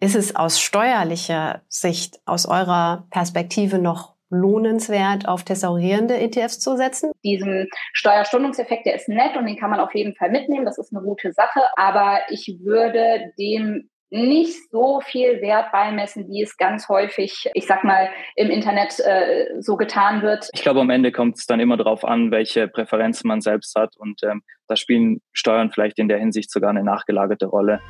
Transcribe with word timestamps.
Ist 0.00 0.14
es 0.14 0.36
aus 0.36 0.60
steuerlicher 0.60 1.62
Sicht, 1.68 2.20
aus 2.24 2.46
eurer 2.46 3.08
Perspektive 3.10 3.80
noch 3.80 4.14
lohnenswert, 4.30 5.26
auf 5.26 5.42
thesaurierende 5.42 6.16
ETFs 6.18 6.60
zu 6.60 6.76
setzen? 6.76 7.10
Diesen 7.24 7.68
Steuerstundungseffekt, 7.94 8.86
der 8.86 8.94
ist 8.94 9.08
nett 9.08 9.36
und 9.36 9.46
den 9.46 9.56
kann 9.56 9.70
man 9.70 9.80
auf 9.80 9.94
jeden 9.96 10.14
Fall 10.14 10.30
mitnehmen. 10.30 10.64
Das 10.64 10.78
ist 10.78 10.94
eine 10.94 11.02
gute 11.02 11.32
Sache. 11.32 11.60
Aber 11.74 12.20
ich 12.30 12.60
würde 12.62 13.32
dem 13.38 13.90
nicht 14.10 14.70
so 14.70 15.00
viel 15.00 15.40
Wert 15.42 15.72
beimessen, 15.72 16.28
wie 16.28 16.42
es 16.42 16.56
ganz 16.56 16.88
häufig, 16.88 17.50
ich 17.52 17.66
sag 17.66 17.82
mal, 17.82 18.08
im 18.36 18.50
Internet 18.50 19.00
äh, 19.00 19.60
so 19.60 19.76
getan 19.76 20.22
wird. 20.22 20.48
Ich 20.54 20.62
glaube, 20.62 20.80
am 20.80 20.90
Ende 20.90 21.10
kommt 21.10 21.38
es 21.38 21.46
dann 21.46 21.58
immer 21.58 21.76
darauf 21.76 22.04
an, 22.04 22.30
welche 22.30 22.68
Präferenzen 22.68 23.26
man 23.26 23.40
selbst 23.40 23.74
hat. 23.74 23.96
Und 23.96 24.22
ähm, 24.22 24.42
da 24.68 24.76
spielen 24.76 25.20
Steuern 25.32 25.70
vielleicht 25.70 25.98
in 25.98 26.08
der 26.08 26.18
Hinsicht 26.18 26.52
sogar 26.52 26.70
eine 26.70 26.84
nachgelagerte 26.84 27.46
Rolle. 27.46 27.80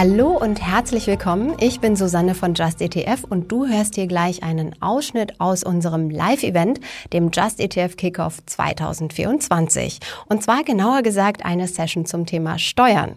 Hallo 0.00 0.28
und 0.28 0.62
herzlich 0.62 1.08
willkommen. 1.08 1.56
Ich 1.58 1.80
bin 1.80 1.96
Susanne 1.96 2.36
von 2.36 2.54
Just 2.54 2.80
ETF 2.80 3.24
und 3.28 3.50
du 3.50 3.66
hörst 3.66 3.96
hier 3.96 4.06
gleich 4.06 4.44
einen 4.44 4.80
Ausschnitt 4.80 5.40
aus 5.40 5.64
unserem 5.64 6.08
Live-Event, 6.08 6.78
dem 7.12 7.32
Just 7.32 7.58
ETF 7.58 7.96
Kickoff 7.96 8.38
2024. 8.46 9.98
Und 10.28 10.44
zwar 10.44 10.62
genauer 10.62 11.02
gesagt 11.02 11.44
eine 11.44 11.66
Session 11.66 12.06
zum 12.06 12.26
Thema 12.26 12.60
Steuern. 12.60 13.16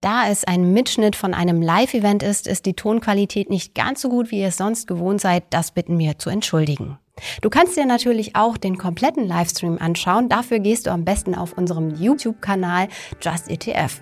Da 0.00 0.26
es 0.30 0.44
ein 0.44 0.72
Mitschnitt 0.72 1.16
von 1.16 1.34
einem 1.34 1.60
Live-Event 1.60 2.22
ist, 2.22 2.46
ist 2.46 2.64
die 2.64 2.72
Tonqualität 2.72 3.50
nicht 3.50 3.74
ganz 3.74 4.00
so 4.00 4.08
gut, 4.08 4.30
wie 4.30 4.40
ihr 4.40 4.48
es 4.48 4.56
sonst 4.56 4.86
gewohnt 4.86 5.20
seid. 5.20 5.44
Das 5.50 5.72
bitten 5.72 5.98
wir 5.98 6.18
zu 6.18 6.30
entschuldigen. 6.30 6.96
Du 7.42 7.50
kannst 7.50 7.76
dir 7.76 7.84
natürlich 7.84 8.36
auch 8.36 8.56
den 8.56 8.78
kompletten 8.78 9.28
Livestream 9.28 9.76
anschauen. 9.78 10.30
Dafür 10.30 10.60
gehst 10.60 10.86
du 10.86 10.92
am 10.92 11.04
besten 11.04 11.34
auf 11.34 11.52
unserem 11.58 11.94
YouTube-Kanal 11.94 12.88
Just 13.20 13.50
ETF. 13.50 14.00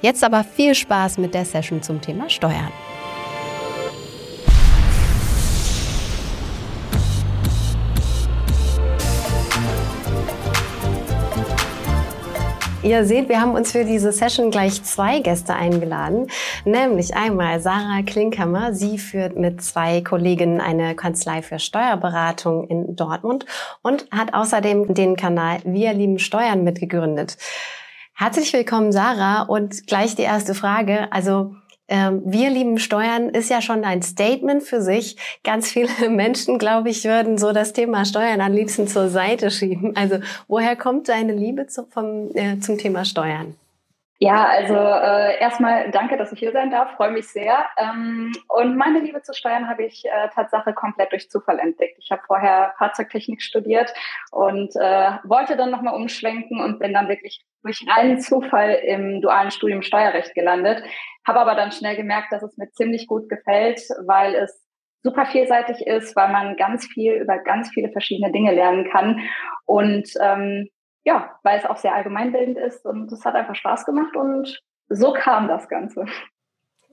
Jetzt 0.00 0.24
aber 0.24 0.44
viel 0.44 0.74
Spaß 0.74 1.18
mit 1.18 1.34
der 1.34 1.44
Session 1.44 1.82
zum 1.82 2.00
Thema 2.00 2.28
Steuern. 2.28 2.72
Ihr 12.88 13.04
seht, 13.04 13.28
wir 13.28 13.40
haben 13.40 13.54
uns 13.54 13.72
für 13.72 13.84
diese 13.84 14.12
Session 14.12 14.50
gleich 14.50 14.82
zwei 14.82 15.18
Gäste 15.18 15.52
eingeladen, 15.52 16.28
nämlich 16.64 17.14
einmal 17.14 17.60
Sarah 17.60 18.02
Klinkhammer. 18.06 18.72
Sie 18.72 18.96
führt 18.96 19.36
mit 19.36 19.62
zwei 19.62 20.00
Kolleginnen 20.00 20.62
eine 20.62 20.94
Kanzlei 20.94 21.42
für 21.42 21.58
Steuerberatung 21.58 22.66
in 22.68 22.96
Dortmund 22.96 23.44
und 23.82 24.06
hat 24.10 24.32
außerdem 24.32 24.94
den 24.94 25.16
Kanal 25.16 25.58
Wir 25.64 25.92
lieben 25.92 26.18
Steuern 26.18 26.64
mitgegründet. 26.64 27.36
Herzlich 28.20 28.52
willkommen, 28.52 28.90
Sarah. 28.90 29.42
Und 29.42 29.86
gleich 29.86 30.16
die 30.16 30.22
erste 30.22 30.52
Frage. 30.52 31.06
Also 31.12 31.54
ähm, 31.86 32.20
wir 32.24 32.50
lieben 32.50 32.80
Steuern 32.80 33.28
ist 33.28 33.48
ja 33.48 33.62
schon 33.62 33.84
ein 33.84 34.02
Statement 34.02 34.64
für 34.64 34.82
sich. 34.82 35.16
Ganz 35.44 35.70
viele 35.70 35.88
Menschen, 36.10 36.58
glaube 36.58 36.90
ich, 36.90 37.04
würden 37.04 37.38
so 37.38 37.52
das 37.52 37.74
Thema 37.74 38.04
Steuern 38.04 38.40
am 38.40 38.52
liebsten 38.52 38.88
zur 38.88 39.08
Seite 39.08 39.52
schieben. 39.52 39.94
Also 39.94 40.18
woher 40.48 40.74
kommt 40.74 41.08
deine 41.08 41.32
Liebe 41.32 41.68
zu, 41.68 41.86
vom, 41.86 42.34
äh, 42.34 42.58
zum 42.58 42.76
Thema 42.76 43.04
Steuern? 43.04 43.54
Ja, 44.20 44.46
also 44.46 44.74
äh, 44.74 45.38
erstmal 45.38 45.92
danke, 45.92 46.16
dass 46.16 46.32
ich 46.32 46.40
hier 46.40 46.50
sein 46.50 46.72
darf, 46.72 46.96
freue 46.96 47.12
mich 47.12 47.28
sehr. 47.28 47.66
Ähm, 47.76 48.32
und 48.48 48.76
meine 48.76 48.98
Liebe 48.98 49.22
zu 49.22 49.32
Steuern 49.32 49.68
habe 49.68 49.84
ich 49.84 50.04
äh, 50.06 50.28
Tatsache 50.34 50.72
komplett 50.74 51.12
durch 51.12 51.30
Zufall 51.30 51.60
entdeckt. 51.60 51.98
Ich 52.00 52.10
habe 52.10 52.22
vorher 52.26 52.74
Fahrzeugtechnik 52.78 53.40
studiert 53.40 53.94
und 54.32 54.74
äh, 54.74 55.12
wollte 55.22 55.56
dann 55.56 55.70
nochmal 55.70 55.94
umschwenken 55.94 56.60
und 56.60 56.80
bin 56.80 56.94
dann 56.94 57.06
wirklich 57.06 57.44
durch 57.62 57.84
reinen 57.88 58.18
Zufall 58.20 58.70
im 58.84 59.20
dualen 59.20 59.52
Studium 59.52 59.82
Steuerrecht 59.82 60.34
gelandet. 60.34 60.82
Habe 61.24 61.38
aber 61.38 61.54
dann 61.54 61.70
schnell 61.70 61.94
gemerkt, 61.94 62.32
dass 62.32 62.42
es 62.42 62.56
mir 62.56 62.70
ziemlich 62.72 63.06
gut 63.06 63.28
gefällt, 63.28 63.80
weil 64.04 64.34
es 64.34 64.66
super 65.04 65.26
vielseitig 65.26 65.86
ist, 65.86 66.16
weil 66.16 66.32
man 66.32 66.56
ganz 66.56 66.86
viel 66.86 67.12
über 67.14 67.38
ganz 67.38 67.70
viele 67.70 67.92
verschiedene 67.92 68.32
Dinge 68.32 68.52
lernen 68.52 68.90
kann. 68.90 69.20
Und 69.64 70.08
ähm, 70.20 70.68
ja, 71.04 71.38
weil 71.42 71.58
es 71.58 71.64
auch 71.64 71.76
sehr 71.76 71.94
allgemeinbildend 71.94 72.58
ist 72.58 72.84
und 72.84 73.10
es 73.12 73.24
hat 73.24 73.34
einfach 73.34 73.54
Spaß 73.54 73.84
gemacht 73.84 74.16
und 74.16 74.60
so 74.88 75.12
kam 75.12 75.48
das 75.48 75.68
Ganze. 75.68 76.06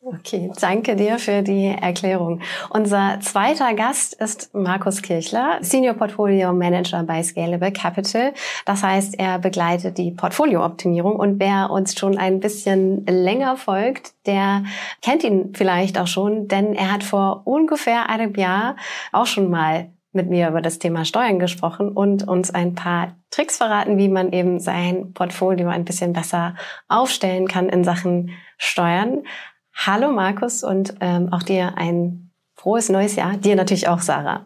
Okay, 0.07 0.51
danke 0.61 0.95
dir 0.95 1.17
für 1.17 1.41
die 1.41 1.65
Erklärung. 1.65 2.39
Unser 2.69 3.17
zweiter 3.21 3.73
Gast 3.73 4.13
ist 4.13 4.53
Markus 4.53 5.01
Kirchler, 5.01 5.57
Senior 5.61 5.95
Portfolio 5.95 6.53
Manager 6.53 7.01
bei 7.01 7.23
Scalable 7.23 7.71
Capital. 7.71 8.33
Das 8.67 8.83
heißt, 8.83 9.17
er 9.17 9.39
begleitet 9.39 9.97
die 9.97 10.11
Portfoliooptimierung 10.11 11.15
und 11.15 11.39
wer 11.39 11.71
uns 11.71 11.97
schon 11.97 12.19
ein 12.19 12.39
bisschen 12.39 13.03
länger 13.07 13.57
folgt, 13.57 14.13
der 14.27 14.63
kennt 15.01 15.23
ihn 15.23 15.53
vielleicht 15.55 15.97
auch 15.97 16.05
schon, 16.05 16.47
denn 16.47 16.73
er 16.73 16.93
hat 16.93 17.03
vor 17.03 17.41
ungefähr 17.45 18.07
einem 18.07 18.35
Jahr 18.35 18.75
auch 19.11 19.25
schon 19.25 19.49
mal 19.49 19.89
mit 20.15 20.29
mir 20.29 20.49
über 20.49 20.61
das 20.61 20.79
Thema 20.79 21.05
Steuern 21.05 21.39
gesprochen 21.39 21.89
und 21.89 22.27
uns 22.27 22.49
ein 22.49 22.73
paar 22.73 23.15
Tricks 23.29 23.57
verraten, 23.57 23.97
wie 23.97 24.09
man 24.09 24.31
eben 24.31 24.59
sein 24.59 25.13
Portfolio 25.13 25.67
ein 25.67 25.85
bisschen 25.85 26.13
besser 26.13 26.55
aufstellen 26.87 27.47
kann 27.47 27.69
in 27.69 27.83
Sachen 27.83 28.31
Steuern. 28.57 29.23
Hallo 29.73 30.11
Markus 30.11 30.63
und 30.63 30.95
ähm, 31.01 31.31
auch 31.31 31.43
dir 31.43 31.77
ein 31.77 32.31
frohes 32.55 32.89
neues 32.89 33.15
Jahr. 33.15 33.37
Dir 33.37 33.55
natürlich 33.55 33.87
auch, 33.87 33.99
Sarah. 33.99 34.45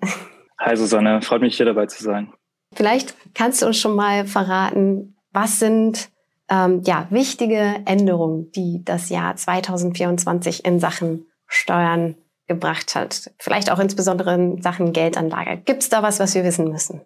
Hi 0.59 0.75
Susanne, 0.75 1.21
freut 1.21 1.41
mich 1.41 1.55
hier 1.55 1.67
dabei 1.67 1.85
zu 1.85 2.03
sein. 2.03 2.33
Vielleicht 2.73 3.15
kannst 3.33 3.61
du 3.61 3.67
uns 3.67 3.77
schon 3.77 3.95
mal 3.95 4.25
verraten, 4.25 5.15
was 5.31 5.59
sind 5.59 6.09
ähm, 6.49 6.81
ja, 6.83 7.07
wichtige 7.09 7.75
Änderungen, 7.85 8.51
die 8.51 8.81
das 8.83 9.09
Jahr 9.09 9.35
2024 9.35 10.65
in 10.65 10.79
Sachen 10.79 11.27
Steuern 11.47 12.15
gebracht 12.49 12.95
hat? 12.95 13.31
Vielleicht 13.39 13.71
auch 13.71 13.79
insbesondere 13.79 14.33
in 14.35 14.61
Sachen 14.61 14.91
Geldanlage. 14.91 15.61
Gibt 15.63 15.83
es 15.83 15.89
da 15.89 16.03
was, 16.03 16.19
was 16.19 16.35
wir 16.35 16.43
wissen 16.43 16.69
müssen? 16.69 17.01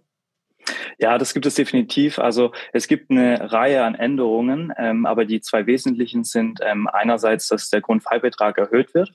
Ja, 0.97 1.17
das 1.17 1.33
gibt 1.33 1.45
es 1.45 1.55
definitiv. 1.55 2.19
Also 2.19 2.51
es 2.71 2.87
gibt 2.87 3.11
eine 3.11 3.51
Reihe 3.51 3.83
an 3.83 3.95
Änderungen, 3.95 4.73
ähm, 4.77 5.05
aber 5.05 5.25
die 5.25 5.41
zwei 5.41 5.65
wesentlichen 5.65 6.23
sind 6.23 6.59
ähm, 6.63 6.87
einerseits, 6.87 7.47
dass 7.47 7.69
der 7.69 7.81
Grundfreibetrag 7.81 8.57
erhöht 8.57 8.93
wird. 8.93 9.13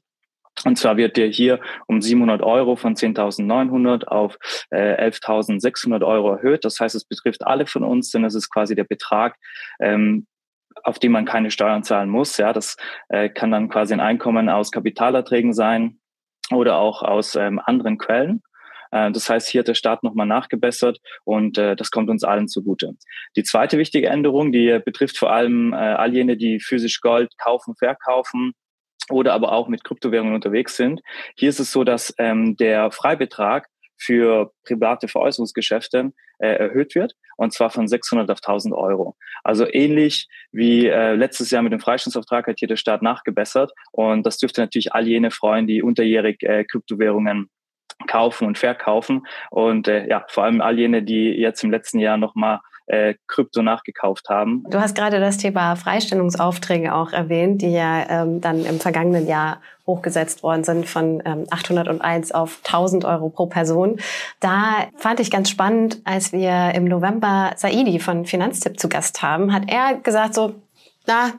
Und 0.64 0.76
zwar 0.76 0.96
wird 0.96 1.16
der 1.16 1.28
hier 1.28 1.60
um 1.86 2.02
700 2.02 2.42
Euro 2.42 2.76
von 2.76 2.94
10.900 2.94 4.04
auf 4.04 4.36
äh, 4.70 5.08
11.600 5.08 6.04
Euro 6.04 6.32
erhöht. 6.32 6.64
Das 6.64 6.80
heißt, 6.80 6.94
es 6.94 7.04
betrifft 7.04 7.46
alle 7.46 7.66
von 7.66 7.84
uns, 7.84 8.10
denn 8.10 8.24
es 8.24 8.34
ist 8.34 8.50
quasi 8.50 8.74
der 8.74 8.84
Betrag, 8.84 9.36
ähm, 9.80 10.26
auf 10.82 10.98
den 10.98 11.12
man 11.12 11.24
keine 11.24 11.50
Steuern 11.50 11.84
zahlen 11.84 12.08
muss. 12.08 12.36
Ja, 12.38 12.52
das 12.52 12.76
äh, 13.08 13.28
kann 13.28 13.50
dann 13.50 13.68
quasi 13.68 13.94
ein 13.94 14.00
Einkommen 14.00 14.48
aus 14.48 14.72
Kapitalerträgen 14.72 15.52
sein, 15.52 16.00
oder 16.52 16.78
auch 16.78 17.02
aus 17.02 17.34
ähm, 17.34 17.60
anderen 17.64 17.98
Quellen. 17.98 18.42
Äh, 18.90 19.10
das 19.12 19.28
heißt, 19.28 19.48
hier 19.48 19.60
hat 19.60 19.68
der 19.68 19.74
Staat 19.74 20.02
nochmal 20.02 20.26
nachgebessert 20.26 20.98
und 21.24 21.58
äh, 21.58 21.76
das 21.76 21.90
kommt 21.90 22.10
uns 22.10 22.24
allen 22.24 22.48
zugute. 22.48 22.94
Die 23.36 23.42
zweite 23.42 23.78
wichtige 23.78 24.08
Änderung, 24.08 24.52
die 24.52 24.80
betrifft 24.84 25.18
vor 25.18 25.32
allem 25.32 25.72
äh, 25.72 25.76
all 25.76 26.14
jene, 26.14 26.36
die 26.36 26.60
physisch 26.60 27.00
Gold 27.00 27.36
kaufen, 27.38 27.74
verkaufen 27.76 28.52
oder 29.10 29.32
aber 29.32 29.52
auch 29.52 29.68
mit 29.68 29.84
Kryptowährungen 29.84 30.34
unterwegs 30.34 30.76
sind. 30.76 31.00
Hier 31.36 31.48
ist 31.48 31.60
es 31.60 31.72
so, 31.72 31.84
dass 31.84 32.14
ähm, 32.18 32.56
der 32.56 32.90
Freibetrag 32.90 33.68
für 33.98 34.52
private 34.64 35.08
Veräußerungsgeschäfte 35.08 36.12
äh, 36.38 36.48
erhöht 36.48 36.94
wird 36.94 37.14
und 37.36 37.52
zwar 37.52 37.70
von 37.70 37.88
600 37.88 38.30
auf 38.30 38.38
1000 38.38 38.74
Euro. 38.74 39.16
Also 39.44 39.66
ähnlich 39.66 40.28
wie 40.52 40.86
äh, 40.86 41.14
letztes 41.14 41.50
Jahr 41.50 41.62
mit 41.62 41.72
dem 41.72 41.80
Freistellungsauftrag 41.80 42.46
hat 42.46 42.58
hier 42.58 42.68
der 42.68 42.76
Staat 42.76 43.02
nachgebessert 43.02 43.72
und 43.92 44.24
das 44.24 44.38
dürfte 44.38 44.60
natürlich 44.60 44.92
all 44.92 45.06
jene 45.06 45.30
freuen, 45.30 45.66
die 45.66 45.82
unterjährig 45.82 46.42
äh, 46.42 46.64
Kryptowährungen 46.64 47.50
kaufen 48.06 48.46
und 48.46 48.58
verkaufen 48.58 49.26
und 49.50 49.88
äh, 49.88 50.08
ja 50.08 50.24
vor 50.28 50.44
allem 50.44 50.60
all 50.60 50.78
jene, 50.78 51.02
die 51.02 51.30
jetzt 51.30 51.64
im 51.64 51.70
letzten 51.70 51.98
Jahr 51.98 52.16
nochmal 52.16 52.60
äh, 52.88 53.14
Krypto 53.26 53.62
nachgekauft 53.62 54.28
haben. 54.28 54.64
Du 54.70 54.80
hast 54.80 54.94
gerade 54.94 55.20
das 55.20 55.36
Thema 55.36 55.76
Freistellungsaufträge 55.76 56.94
auch 56.94 57.12
erwähnt, 57.12 57.62
die 57.62 57.70
ja 57.70 58.04
ähm, 58.08 58.40
dann 58.40 58.64
im 58.64 58.80
vergangenen 58.80 59.26
Jahr 59.26 59.60
hochgesetzt 59.86 60.42
worden 60.42 60.64
sind 60.64 60.86
von 60.86 61.22
ähm, 61.24 61.46
801 61.50 62.32
auf 62.32 62.60
1000 62.64 63.04
Euro 63.04 63.30
pro 63.30 63.46
Person. 63.46 64.00
Da 64.40 64.88
fand 64.96 65.20
ich 65.20 65.30
ganz 65.30 65.50
spannend, 65.50 66.00
als 66.04 66.32
wir 66.32 66.72
im 66.74 66.84
November 66.84 67.52
Saidi 67.56 67.98
von 67.98 68.26
Finanztipp 68.26 68.78
zu 68.78 68.88
Gast 68.88 69.22
haben, 69.22 69.52
hat 69.52 69.64
er 69.66 69.94
gesagt 69.94 70.34
so, 70.34 70.54
na, 71.06 71.32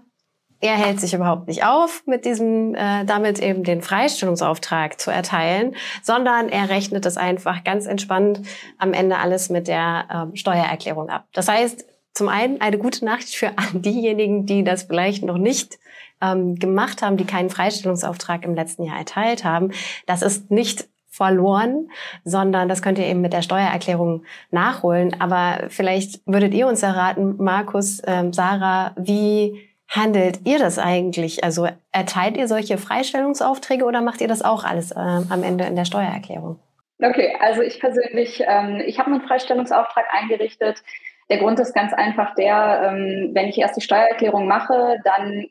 er 0.61 0.75
hält 0.75 0.99
sich 0.99 1.13
überhaupt 1.13 1.47
nicht 1.47 1.63
auf, 1.65 2.03
mit 2.05 2.25
diesem, 2.25 2.75
äh, 2.75 3.05
damit 3.05 3.39
eben 3.39 3.63
den 3.63 3.81
Freistellungsauftrag 3.81 4.99
zu 4.99 5.09
erteilen, 5.09 5.75
sondern 6.03 6.49
er 6.49 6.69
rechnet 6.69 7.05
das 7.05 7.17
einfach 7.17 7.63
ganz 7.63 7.85
entspannt 7.85 8.41
am 8.77 8.93
Ende 8.93 9.17
alles 9.17 9.49
mit 9.49 9.67
der 9.67 10.05
ähm, 10.13 10.35
Steuererklärung 10.35 11.09
ab. 11.09 11.25
Das 11.33 11.47
heißt, 11.47 11.85
zum 12.13 12.27
einen 12.27 12.59
eine 12.59 12.77
gute 12.77 13.05
Nachricht 13.05 13.35
für 13.35 13.51
diejenigen, 13.73 14.45
die 14.45 14.63
das 14.63 14.83
vielleicht 14.83 15.23
noch 15.23 15.37
nicht 15.37 15.79
ähm, 16.21 16.55
gemacht 16.55 17.01
haben, 17.01 17.15
die 17.15 17.25
keinen 17.25 17.49
Freistellungsauftrag 17.49 18.43
im 18.43 18.55
letzten 18.55 18.83
Jahr 18.83 18.97
erteilt 18.97 19.45
haben. 19.45 19.71
Das 20.05 20.21
ist 20.21 20.51
nicht 20.51 20.89
verloren, 21.07 21.89
sondern 22.23 22.69
das 22.69 22.81
könnt 22.81 22.99
ihr 22.99 23.05
eben 23.05 23.21
mit 23.21 23.33
der 23.33 23.41
Steuererklärung 23.41 24.23
nachholen. 24.51 25.19
Aber 25.19 25.69
vielleicht 25.69 26.21
würdet 26.25 26.53
ihr 26.53 26.67
uns 26.67 26.83
erraten, 26.83 27.35
Markus, 27.37 28.01
ähm, 28.05 28.31
Sarah, 28.31 28.93
wie 28.97 29.68
handelt 29.89 30.41
ihr 30.45 30.59
das 30.59 30.77
eigentlich? 30.77 31.43
Also 31.43 31.67
erteilt 31.91 32.37
ihr 32.37 32.47
solche 32.47 32.77
Freistellungsaufträge 32.77 33.85
oder 33.85 34.01
macht 34.01 34.21
ihr 34.21 34.27
das 34.27 34.43
auch 34.43 34.63
alles 34.63 34.91
äh, 34.91 34.99
am 34.99 35.43
Ende 35.43 35.65
in 35.65 35.75
der 35.75 35.85
Steuererklärung? 35.85 36.59
Okay, 37.01 37.35
also 37.39 37.61
ich 37.61 37.79
persönlich, 37.79 38.43
ähm, 38.45 38.81
ich 38.85 38.99
habe 38.99 39.11
einen 39.11 39.21
Freistellungsauftrag 39.21 40.05
eingerichtet. 40.11 40.83
Der 41.29 41.37
Grund 41.37 41.59
ist 41.59 41.73
ganz 41.73 41.93
einfach 41.93 42.35
der, 42.35 42.91
ähm, 42.91 43.31
wenn 43.33 43.47
ich 43.47 43.57
erst 43.57 43.77
die 43.77 43.81
Steuererklärung 43.81 44.47
mache, 44.47 44.97
dann 45.03 45.47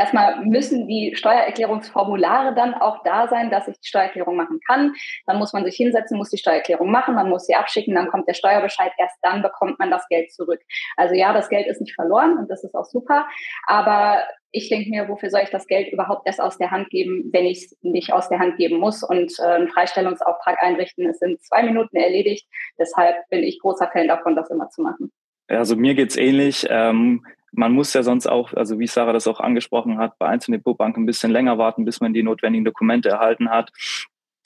Erstmal 0.00 0.42
müssen 0.46 0.88
die 0.88 1.14
Steuererklärungsformulare 1.14 2.54
dann 2.54 2.72
auch 2.72 3.02
da 3.04 3.28
sein, 3.28 3.50
dass 3.50 3.68
ich 3.68 3.78
die 3.80 3.86
Steuererklärung 3.86 4.34
machen 4.34 4.58
kann. 4.66 4.94
Dann 5.26 5.38
muss 5.38 5.52
man 5.52 5.62
sich 5.66 5.76
hinsetzen, 5.76 6.16
muss 6.16 6.30
die 6.30 6.38
Steuererklärung 6.38 6.90
machen, 6.90 7.14
man 7.14 7.28
muss 7.28 7.44
sie 7.44 7.54
abschicken, 7.54 7.94
dann 7.94 8.08
kommt 8.08 8.26
der 8.26 8.32
Steuerbescheid, 8.32 8.92
erst 8.96 9.18
dann 9.20 9.42
bekommt 9.42 9.78
man 9.78 9.90
das 9.90 10.08
Geld 10.08 10.32
zurück. 10.32 10.58
Also 10.96 11.14
ja, 11.14 11.34
das 11.34 11.50
Geld 11.50 11.66
ist 11.66 11.82
nicht 11.82 11.94
verloren 11.94 12.38
und 12.38 12.50
das 12.50 12.64
ist 12.64 12.74
auch 12.74 12.86
super, 12.86 13.28
aber 13.66 14.22
ich 14.52 14.70
denke 14.70 14.88
mir, 14.88 15.06
wofür 15.06 15.28
soll 15.28 15.42
ich 15.42 15.50
das 15.50 15.66
Geld 15.66 15.92
überhaupt 15.92 16.26
erst 16.26 16.40
aus 16.40 16.56
der 16.56 16.70
Hand 16.70 16.88
geben, 16.88 17.28
wenn 17.30 17.44
ich 17.44 17.58
es 17.58 17.78
nicht 17.82 18.10
aus 18.10 18.30
der 18.30 18.38
Hand 18.38 18.56
geben 18.56 18.78
muss 18.78 19.02
und 19.02 19.38
äh, 19.38 19.42
einen 19.42 19.68
Freistellungsauftrag 19.68 20.62
einrichten. 20.62 21.06
Es 21.10 21.18
sind 21.18 21.42
zwei 21.42 21.62
Minuten 21.62 21.98
erledigt. 21.98 22.48
Deshalb 22.78 23.16
bin 23.28 23.42
ich 23.42 23.60
großer 23.60 23.90
Fan 23.92 24.08
davon, 24.08 24.34
das 24.34 24.50
immer 24.50 24.70
zu 24.70 24.80
machen. 24.80 25.12
Also 25.46 25.76
mir 25.76 25.94
geht's 25.94 26.16
ähnlich. 26.16 26.66
Ähm, 26.70 27.26
man 27.52 27.72
muss 27.72 27.92
ja 27.92 28.02
sonst 28.02 28.26
auch, 28.26 28.52
also 28.54 28.78
wie 28.78 28.86
Sarah 28.86 29.12
das 29.12 29.26
auch 29.26 29.40
angesprochen 29.40 29.98
hat, 29.98 30.18
bei 30.18 30.26
einzelnen 30.26 30.60
Depotbanken 30.60 31.02
ein 31.02 31.06
bisschen 31.06 31.30
länger 31.30 31.58
warten, 31.58 31.84
bis 31.84 32.00
man 32.00 32.12
die 32.12 32.22
notwendigen 32.22 32.64
Dokumente 32.64 33.08
erhalten 33.08 33.50
hat. 33.50 33.70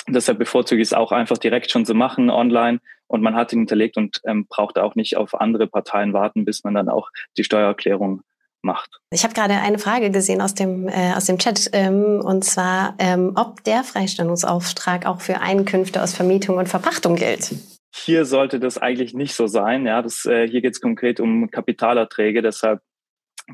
Deshalb 0.07 0.39
bevorzuge 0.39 0.81
ich 0.81 0.89
es 0.89 0.93
auch 0.93 1.13
einfach 1.13 1.39
direkt 1.39 1.71
schon 1.71 1.87
zu 1.87 1.95
machen 1.95 2.31
online 2.31 2.81
und 3.07 3.23
man 3.23 3.35
hat 3.35 3.53
ihn 3.53 3.61
hinterlegt 3.61 3.97
und 3.97 4.21
ähm, 4.25 4.47
braucht 4.49 4.79
auch 4.79 4.95
nicht 4.95 5.17
auf 5.17 5.35
andere 5.35 5.67
Parteien 5.67 6.13
warten, 6.13 6.45
bis 6.45 6.65
man 6.65 6.75
dann 6.75 6.89
auch 6.89 7.09
die 7.37 7.45
Steuererklärung 7.45 8.23
macht. 8.63 8.99
Ich 9.11 9.25
habe 9.25 9.35
gerade 9.35 9.55
eine 9.55 9.79
Frage 9.79 10.11
gesehen 10.11 10.41
aus 10.41 10.55
dem, 10.55 10.89
äh, 10.89 11.13
aus 11.15 11.27
dem 11.27 11.39
Chat 11.39 11.71
ähm, 11.73 12.21
und 12.23 12.45
zwar, 12.45 12.95
ähm, 12.99 13.33
ob 13.37 13.63
der 13.65 13.85
Freistellungsauftrag 13.85 15.07
auch 15.07 15.21
für 15.21 15.41
Einkünfte 15.41 16.03
aus 16.03 16.15
Vermietung 16.15 16.57
und 16.57 16.69
Verpachtung 16.69 17.17
gilt. 17.17 17.55
Hier 17.95 18.25
sollte 18.25 18.59
das 18.59 18.77
eigentlich 18.79 19.15
nicht 19.15 19.35
so 19.35 19.47
sein. 19.47 19.87
Ja, 19.87 20.03
das, 20.03 20.25
äh, 20.27 20.49
hier 20.49 20.63
geht 20.63 20.73
es 20.73 20.81
konkret 20.81 21.21
um 21.21 21.51
Kapitalerträge. 21.51 22.43
Deshalb 22.43 22.81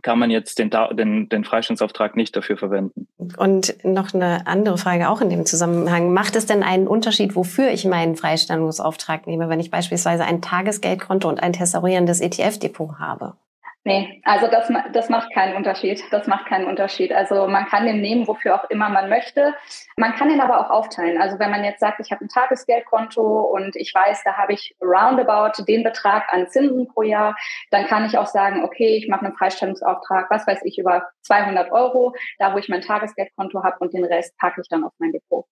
kann 0.03 0.19
man 0.19 0.31
jetzt 0.31 0.59
den, 0.59 0.71
den, 0.93 1.29
den 1.29 1.45
Freistellungsauftrag 1.45 2.17
nicht 2.17 2.35
dafür 2.37 2.57
verwenden. 2.57 3.09
Und 3.37 3.75
noch 3.85 4.15
eine 4.15 4.47
andere 4.47 4.79
Frage 4.79 5.09
auch 5.09 5.21
in 5.21 5.31
dem 5.31 5.47
Zusammenhang. 5.47 6.13
Macht 6.13 6.37
es 6.37 6.47
denn 6.47 6.63
einen 6.63 6.87
Unterschied, 6.87 7.35
wofür 7.35 7.71
ich 7.71 7.85
meinen 7.85 8.17
Freistellungsauftrag 8.17 9.27
nehme, 9.27 9.49
wenn 9.49 9.61
ich 9.61 9.71
beispielsweise 9.71 10.25
ein 10.25 10.43
Tagesgeldkonto 10.43 11.29
und 11.29 11.43
ein 11.43 11.53
tesorierendes 11.53 12.21
ETF-Depot 12.21 12.99
habe? 12.99 13.35
Nee, 13.83 14.21
also 14.25 14.47
das, 14.47 14.71
das 14.93 15.09
macht 15.09 15.33
keinen 15.33 15.57
Unterschied. 15.57 16.03
Das 16.11 16.27
macht 16.27 16.45
keinen 16.47 16.67
Unterschied. 16.67 17.13
Also 17.13 17.47
man 17.47 17.65
kann 17.65 17.87
den 17.87 18.03
nehmen, 18.03 18.29
wofür 18.29 18.55
auch 18.55 18.69
immer 18.69 18.91
man 18.91 19.09
möchte. 19.09 19.55
Man 19.97 20.15
kann 20.15 20.29
den 20.29 20.43
aber 20.43 20.61
auch 20.61 20.71
aufteilen. 20.71 21.19
Also 21.19 21.39
wenn 21.39 21.51
man 21.51 21.65
jetzt 21.65 21.81
sagt, 21.81 21.99
ich 21.99 22.13
habe 22.13 22.23
ein 22.23 22.29
Tagesgeldkonto 22.29 23.23
und 23.23 23.77
ich 23.77 23.95
weiß, 23.95 24.23
da 24.23 24.37
habe 24.37 24.53
ich 24.53 24.77
roundabout 24.83 25.65
den 25.67 25.83
Betrag 25.83 26.31
an 26.31 26.47
Zinsen 26.49 26.89
pro 26.89 27.03
Jahr, 27.03 27.35
dann 27.71 27.87
kann 27.87 28.05
ich 28.05 28.19
auch 28.19 28.27
sagen, 28.27 28.65
okay, 28.65 28.99
ich 28.99 29.09
mache 29.09 29.25
einen 29.25 29.35
Freistellungsauftrag, 29.35 30.31
was 30.31 30.47
weiß 30.47 30.61
ich, 30.65 30.79
über 30.79 31.09
200 31.23 31.73
Euro, 31.73 32.15
da 32.39 32.53
wo 32.53 32.59
ich 32.59 32.69
mein 32.69 32.83
Tagesgeldkonto 32.83 33.63
habe 33.63 33.79
und 33.81 33.95
den 33.95 34.05
Rest 34.05 34.37
packe 34.37 34.61
ich 34.61 34.69
dann 34.69 34.85
auf 34.85 34.93
mein 34.99 35.13
Depot. 35.13 35.47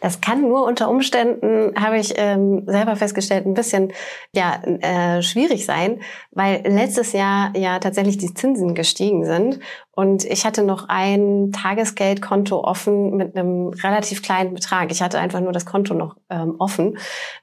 Das 0.00 0.20
kann 0.20 0.42
nur 0.42 0.64
unter 0.64 0.88
Umständen, 0.88 1.74
habe 1.80 1.98
ich 1.98 2.14
ähm, 2.16 2.64
selber 2.66 2.96
festgestellt, 2.96 3.46
ein 3.46 3.54
bisschen 3.54 3.92
ja, 4.32 4.62
äh, 4.62 5.22
schwierig 5.22 5.64
sein, 5.64 6.00
weil 6.30 6.62
letztes 6.66 7.12
Jahr 7.12 7.52
ja 7.56 7.78
tatsächlich 7.78 8.18
die 8.18 8.34
Zinsen 8.34 8.74
gestiegen 8.74 9.24
sind 9.24 9.60
und 9.96 10.26
ich 10.26 10.44
hatte 10.44 10.62
noch 10.62 10.90
ein 10.90 11.52
Tagesgeldkonto 11.52 12.62
offen 12.62 13.16
mit 13.16 13.34
einem 13.34 13.68
relativ 13.68 14.22
kleinen 14.22 14.52
Betrag. 14.52 14.92
Ich 14.92 15.00
hatte 15.00 15.18
einfach 15.18 15.40
nur 15.40 15.52
das 15.52 15.64
Konto 15.64 15.94
noch 15.94 16.16
ähm, 16.28 16.56
offen. 16.58 16.98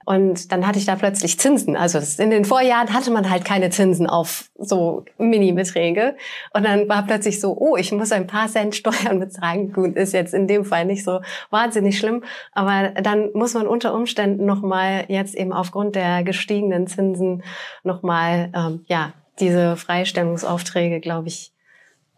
Und 0.06 0.52
dann 0.52 0.68
hatte 0.68 0.78
ich 0.78 0.86
da 0.86 0.96
plötzlich 0.96 1.40
Zinsen. 1.40 1.76
Also 1.76 2.00
in 2.22 2.30
den 2.30 2.46
Vorjahren 2.46 2.94
hatte 2.94 3.10
man 3.10 3.32
halt 3.32 3.44
keine 3.44 3.72
Zinsen 3.72 4.06
auf 4.06 4.52
so 4.56 5.04
Mini-Beträge. 5.18 6.16
Und 6.54 6.64
dann 6.64 6.88
war 6.88 7.02
plötzlich 7.08 7.42
so, 7.42 7.58
oh, 7.58 7.76
ich 7.76 7.92
muss 7.92 8.12
ein 8.12 8.28
paar 8.28 8.48
Cent 8.48 8.76
Steuern 8.76 9.20
bezahlen. 9.20 9.74
Gut, 9.74 9.96
ist 9.96 10.14
jetzt 10.14 10.36
in 10.36 10.48
dem 10.48 10.64
Fall 10.64 10.86
nicht 10.86 11.04
so 11.04 11.22
wahnsinnig 11.50 11.98
schlimm. 11.98 12.24
Aber 12.52 12.90
dann 13.02 13.32
muss 13.34 13.56
man 13.56 13.66
unter 13.66 13.96
Umständen 13.96 14.46
nochmal 14.46 15.06
jetzt 15.08 15.34
eben 15.34 15.54
aufgrund 15.54 15.96
der 15.96 16.24
gestiegenen 16.24 16.86
Zinsen 16.86 17.42
nochmal, 17.84 18.52
ähm, 18.56 18.86
ja, 18.86 19.14
diese 19.40 19.76
Freistellungsaufträge, 19.76 21.00
glaube 21.00 21.30
ich, 21.30 21.53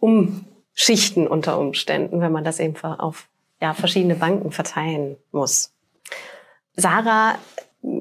umschichten 0.05 1.27
unter 1.27 1.59
Umständen, 1.59 2.21
wenn 2.21 2.31
man 2.31 2.43
das 2.43 2.59
eben 2.59 2.75
auf 2.83 3.27
ja, 3.61 3.73
verschiedene 3.73 4.15
Banken 4.15 4.51
verteilen 4.51 5.17
muss. 5.31 5.73
Sarah, 6.75 7.35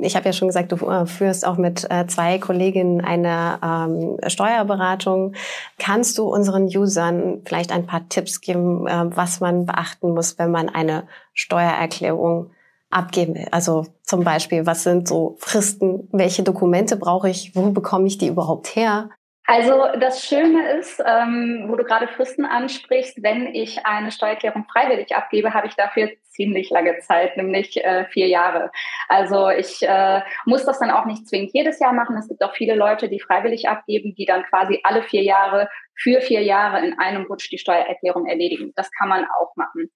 ich 0.00 0.16
habe 0.16 0.26
ja 0.26 0.32
schon 0.32 0.48
gesagt, 0.48 0.72
du 0.72 0.76
äh, 0.88 1.06
führst 1.06 1.46
auch 1.46 1.56
mit 1.56 1.88
äh, 1.90 2.06
zwei 2.06 2.38
Kolleginnen 2.38 3.02
eine 3.02 3.58
ähm, 3.62 4.18
Steuerberatung. 4.26 5.34
Kannst 5.78 6.18
du 6.18 6.24
unseren 6.24 6.64
Usern 6.64 7.42
vielleicht 7.44 7.70
ein 7.70 7.86
paar 7.86 8.08
Tipps 8.08 8.40
geben, 8.40 8.86
äh, 8.86 9.16
was 9.16 9.40
man 9.40 9.66
beachten 9.66 10.14
muss, 10.14 10.38
wenn 10.38 10.50
man 10.50 10.68
eine 10.68 11.06
Steuererklärung 11.34 12.50
abgeben 12.90 13.34
will? 13.34 13.48
Also 13.50 13.86
zum 14.02 14.24
Beispiel, 14.24 14.66
was 14.66 14.84
sind 14.84 15.06
so 15.06 15.36
Fristen? 15.38 16.08
Welche 16.12 16.42
Dokumente 16.42 16.96
brauche 16.96 17.28
ich? 17.28 17.54
Wo 17.54 17.70
bekomme 17.70 18.06
ich 18.06 18.18
die 18.18 18.28
überhaupt 18.28 18.74
her? 18.76 19.10
Also 19.46 19.88
das 20.00 20.24
Schöne 20.24 20.72
ist, 20.78 21.02
ähm, 21.04 21.66
wo 21.68 21.76
du 21.76 21.84
gerade 21.84 22.08
Fristen 22.08 22.46
ansprichst, 22.46 23.22
wenn 23.22 23.54
ich 23.54 23.84
eine 23.84 24.10
Steuererklärung 24.10 24.64
freiwillig 24.64 25.14
abgebe, 25.14 25.52
habe 25.52 25.66
ich 25.66 25.74
dafür 25.74 26.08
ziemlich 26.30 26.70
lange 26.70 26.98
Zeit, 27.00 27.36
nämlich 27.36 27.76
äh, 27.84 28.06
vier 28.06 28.26
Jahre. 28.26 28.70
Also 29.08 29.50
ich 29.50 29.82
äh, 29.82 30.22
muss 30.46 30.64
das 30.64 30.78
dann 30.78 30.90
auch 30.90 31.04
nicht 31.04 31.28
zwingend 31.28 31.50
jedes 31.52 31.78
Jahr 31.78 31.92
machen. 31.92 32.16
Es 32.16 32.28
gibt 32.28 32.42
auch 32.42 32.54
viele 32.54 32.74
Leute, 32.74 33.10
die 33.10 33.20
freiwillig 33.20 33.68
abgeben, 33.68 34.14
die 34.14 34.24
dann 34.24 34.44
quasi 34.44 34.80
alle 34.82 35.02
vier 35.02 35.22
Jahre 35.22 35.68
für 35.94 36.22
vier 36.22 36.42
Jahre 36.42 36.84
in 36.84 36.98
einem 36.98 37.24
Rutsch 37.26 37.50
die 37.50 37.58
Steuererklärung 37.58 38.26
erledigen. 38.26 38.72
Das 38.76 38.90
kann 38.92 39.08
man 39.08 39.26
auch 39.40 39.54
machen. 39.56 39.90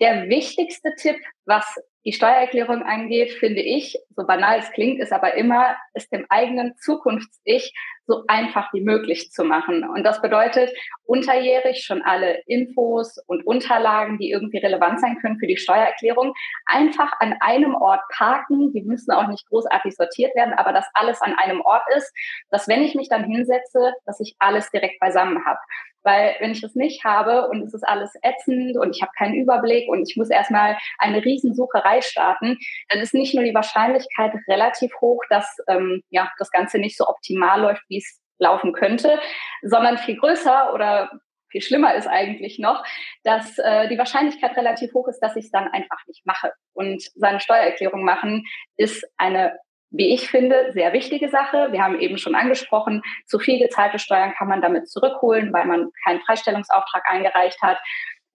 Der 0.00 0.28
wichtigste 0.28 0.90
Tipp, 0.96 1.16
was 1.46 1.64
die 2.04 2.12
Steuererklärung 2.12 2.82
angeht, 2.82 3.32
finde 3.32 3.62
ich, 3.62 3.96
so 4.14 4.26
banal 4.26 4.58
es 4.58 4.70
klingt, 4.72 5.00
ist 5.00 5.12
aber 5.12 5.34
immer, 5.34 5.74
es 5.94 6.08
dem 6.08 6.26
eigenen 6.28 6.76
Zukunfts-Ich 6.76 7.72
so 8.06 8.24
einfach 8.28 8.72
wie 8.74 8.82
möglich 8.82 9.30
zu 9.30 9.44
machen. 9.44 9.88
Und 9.88 10.04
das 10.04 10.20
bedeutet, 10.20 10.70
unterjährig 11.04 11.84
schon 11.84 12.02
alle 12.02 12.42
Infos 12.46 13.16
und 13.26 13.46
Unterlagen, 13.46 14.18
die 14.18 14.30
irgendwie 14.30 14.58
relevant 14.58 15.00
sein 15.00 15.16
können 15.20 15.38
für 15.38 15.46
die 15.46 15.56
Steuererklärung, 15.56 16.34
einfach 16.66 17.12
an 17.20 17.36
einem 17.40 17.74
Ort 17.74 18.02
parken. 18.12 18.72
Die 18.74 18.82
müssen 18.82 19.12
auch 19.12 19.28
nicht 19.28 19.48
großartig 19.48 19.94
sortiert 19.94 20.34
werden, 20.34 20.52
aber 20.54 20.72
dass 20.72 20.86
alles 20.92 21.22
an 21.22 21.34
einem 21.34 21.62
Ort 21.62 21.84
ist, 21.96 22.12
dass 22.50 22.68
wenn 22.68 22.82
ich 22.82 22.94
mich 22.94 23.08
dann 23.08 23.24
hinsetze, 23.24 23.94
dass 24.04 24.20
ich 24.20 24.36
alles 24.38 24.70
direkt 24.70 25.00
beisammen 25.00 25.46
habe. 25.46 25.60
Weil 26.04 26.36
wenn 26.38 26.52
ich 26.52 26.60
das 26.60 26.74
nicht 26.74 27.04
habe 27.04 27.48
und 27.48 27.62
es 27.62 27.74
ist 27.74 27.82
alles 27.82 28.12
ätzend 28.22 28.76
und 28.76 28.94
ich 28.94 29.02
habe 29.02 29.12
keinen 29.16 29.34
Überblick 29.34 29.88
und 29.88 30.08
ich 30.08 30.16
muss 30.16 30.30
erstmal 30.30 30.76
eine 30.98 31.24
Riesensucherei 31.24 32.02
starten, 32.02 32.58
dann 32.88 33.00
ist 33.00 33.14
nicht 33.14 33.34
nur 33.34 33.44
die 33.44 33.54
Wahrscheinlichkeit 33.54 34.32
relativ 34.48 34.92
hoch, 35.00 35.22
dass 35.30 35.56
ähm, 35.68 36.02
ja, 36.10 36.30
das 36.38 36.50
Ganze 36.50 36.78
nicht 36.78 36.96
so 36.96 37.06
optimal 37.08 37.60
läuft, 37.60 37.82
wie 37.88 37.98
es 37.98 38.20
laufen 38.38 38.72
könnte, 38.72 39.18
sondern 39.62 39.98
viel 39.98 40.16
größer 40.16 40.72
oder 40.74 41.10
viel 41.54 41.62
schlimmer 41.62 41.94
ist 41.94 42.08
eigentlich 42.08 42.58
noch, 42.58 42.84
dass 43.22 43.58
äh, 43.58 43.88
die 43.88 43.96
Wahrscheinlichkeit 43.96 44.56
relativ 44.56 44.92
hoch 44.92 45.06
ist, 45.06 45.20
dass 45.20 45.36
ich 45.36 45.44
es 45.44 45.50
dann 45.52 45.68
einfach 45.68 46.04
nicht 46.08 46.26
mache. 46.26 46.52
Und 46.72 47.02
seine 47.14 47.38
Steuererklärung 47.38 48.04
machen 48.04 48.44
ist 48.76 49.06
eine 49.16 49.56
wie 49.96 50.12
ich 50.12 50.28
finde, 50.28 50.72
sehr 50.72 50.92
wichtige 50.92 51.28
Sache. 51.28 51.68
Wir 51.70 51.82
haben 51.82 52.00
eben 52.00 52.18
schon 52.18 52.34
angesprochen, 52.34 53.02
zu 53.26 53.38
viel 53.38 53.60
gezahlte 53.60 54.00
Steuern 54.00 54.34
kann 54.36 54.48
man 54.48 54.60
damit 54.60 54.88
zurückholen, 54.88 55.52
weil 55.52 55.66
man 55.66 55.90
keinen 56.04 56.20
Freistellungsauftrag 56.22 57.04
eingereicht 57.08 57.62
hat. 57.62 57.78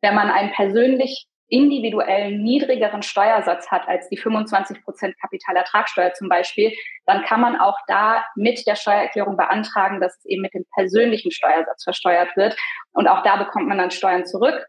Wenn 0.02 0.16
man 0.16 0.30
einen 0.30 0.52
persönlich 0.52 1.28
individuellen 1.50 2.44
niedrigeren 2.44 3.02
Steuersatz 3.02 3.70
hat 3.72 3.88
als 3.88 4.08
die 4.08 4.18
25 4.18 4.84
Prozent 4.84 5.20
Kapitalertragssteuer 5.20 6.14
zum 6.14 6.30
Beispiel, 6.30 6.72
dann 7.06 7.24
kann 7.24 7.42
man 7.42 7.60
auch 7.60 7.78
da 7.88 8.24
mit 8.36 8.66
der 8.66 8.76
Steuererklärung 8.76 9.36
beantragen, 9.36 10.00
dass 10.00 10.16
es 10.18 10.26
eben 10.26 10.44
mit 10.44 10.54
dem 10.54 10.64
persönlichen 10.76 11.32
Steuersatz 11.32 11.84
versteuert 11.84 12.38
wird. 12.38 12.56
Und 12.94 13.08
auch 13.08 13.24
da 13.24 13.36
bekommt 13.36 13.68
man 13.68 13.80
dann 13.80 13.92
Steuern 13.92 14.26
zurück. 14.26 14.66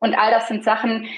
Und 0.00 0.14
all 0.14 0.30
das 0.30 0.48
sind 0.48 0.64
Sachen, 0.64 1.08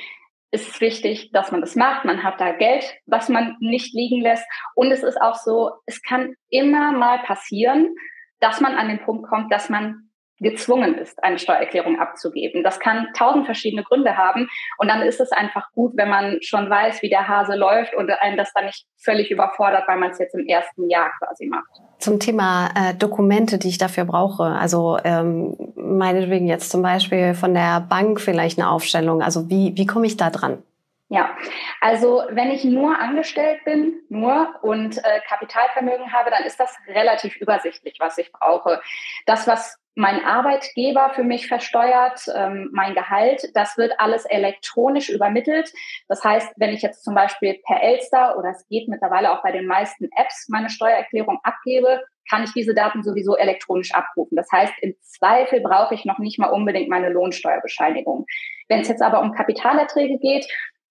ist 0.51 0.69
es 0.69 0.81
wichtig, 0.81 1.31
dass 1.33 1.53
man 1.53 1.61
das 1.61 1.77
macht. 1.77 2.05
Man 2.05 2.23
hat 2.23 2.41
da 2.41 2.53
Geld, 2.53 2.85
was 3.07 3.29
man 3.29 3.57
nicht 3.61 3.95
liegen 3.95 4.23
lässt. 4.23 4.47
Und 4.75 4.91
es 4.91 5.03
ist 5.03 5.21
auch 5.21 5.35
so, 5.35 5.73
es 5.87 6.03
kann 6.03 6.35
immer 6.49 6.93
mal 6.93 7.19
passieren, 7.21 7.95
dass 8.41 8.61
man 8.61 8.75
an 8.75 8.89
den 8.89 9.05
Punkt 9.05 9.29
kommt, 9.29 9.53
dass 9.53 9.69
man 9.69 10.08
gezwungen 10.41 10.97
ist, 10.97 11.23
eine 11.23 11.39
Steuererklärung 11.39 11.99
abzugeben. 11.99 12.63
Das 12.63 12.81
kann 12.81 13.09
tausend 13.17 13.47
verschiedene 13.47 13.83
Gründe 13.83 14.17
haben. 14.17 14.49
Und 14.79 14.89
dann 14.89 15.03
ist 15.03 15.21
es 15.21 15.33
einfach 15.33 15.71
gut, 15.73 15.93
wenn 15.97 16.09
man 16.09 16.39
schon 16.41 16.71
weiß, 16.71 17.03
wie 17.03 17.09
der 17.09 17.29
Hase 17.29 17.57
läuft 17.57 17.95
und 17.95 18.11
einen 18.21 18.37
das 18.37 18.53
dann 18.55 18.67
nicht 18.67 18.87
völlig 18.97 19.31
überfordert, 19.31 19.85
weil 19.87 19.99
man 19.99 20.11
es 20.11 20.19
jetzt 20.19 20.35
im 20.35 20.47
ersten 20.47 20.89
Jahr 20.89 21.11
quasi 21.19 21.47
macht. 21.47 21.69
Zum 21.99 22.21
Thema 22.21 22.69
äh, 22.75 22.95
Dokumente, 22.95 23.59
die 23.59 23.69
ich 23.69 23.79
dafür 23.79 24.05
brauche. 24.05 24.45
Also 24.45 24.99
ähm, 25.05 25.57
meinetwegen 25.75 26.47
jetzt 26.47 26.71
zum 26.71 26.83
Beispiel 26.83 27.35
von 27.35 27.55
der 27.55 27.81
Bank 27.81 28.21
vielleicht 28.21 28.59
eine 28.59 28.71
Aufstellung. 28.71 29.23
Also 29.23 29.51
wie, 29.51 29.73
wie 29.77 29.87
komme 29.87 30.07
ich 30.07 30.17
da 30.17 30.31
dran? 30.31 30.63
Ja, 31.11 31.35
also 31.81 32.23
wenn 32.29 32.51
ich 32.51 32.65
nur 32.65 32.99
angestellt 32.99 33.65
bin, 33.65 34.03
nur 34.11 34.55
und 34.61 34.99
äh, 34.99 35.21
Kapitalvermögen 35.27 36.13
habe, 36.13 36.31
dann 36.31 36.45
ist 36.45 36.61
das 36.61 36.77
relativ 36.87 37.35
übersichtlich, 37.37 37.97
was 37.99 38.19
ich 38.19 38.31
brauche. 38.31 38.83
Das, 39.25 39.47
was 39.47 39.79
mein 39.95 40.23
Arbeitgeber 40.23 41.11
für 41.15 41.25
mich 41.25 41.49
versteuert, 41.49 42.21
ähm, 42.37 42.69
mein 42.73 42.95
Gehalt, 42.95 43.51
das 43.55 43.79
wird 43.79 43.99
alles 43.99 44.27
elektronisch 44.27 45.09
übermittelt. 45.09 45.73
Das 46.09 46.23
heißt, 46.23 46.53
wenn 46.57 46.75
ich 46.75 46.83
jetzt 46.83 47.03
zum 47.03 47.15
Beispiel 47.15 47.59
per 47.67 47.83
Elster 47.83 48.37
oder 48.39 48.51
es 48.51 48.69
geht 48.69 48.87
mittlerweile 48.89 49.33
auch 49.33 49.43
bei 49.43 49.51
den 49.51 49.67
meisten 49.67 50.11
Apps 50.15 50.47
meine 50.49 50.69
Steuererklärung 50.69 51.41
abgebe, 51.43 52.05
kann 52.31 52.45
ich 52.45 52.53
diese 52.53 52.75
Daten 52.75 53.03
sowieso 53.03 53.37
elektronisch 53.37 53.93
abrufen. 53.95 54.37
Das 54.37 54.53
heißt, 54.53 54.75
im 54.83 54.95
Zweifel 55.01 55.61
brauche 55.61 55.95
ich 55.95 56.05
noch 56.05 56.19
nicht 56.19 56.39
mal 56.39 56.51
unbedingt 56.51 56.91
meine 56.91 57.09
Lohnsteuerbescheinigung. 57.09 58.27
Wenn 58.69 58.81
es 58.81 58.89
jetzt 58.89 59.03
aber 59.03 59.21
um 59.21 59.33
Kapitalerträge 59.33 60.19
geht, 60.19 60.47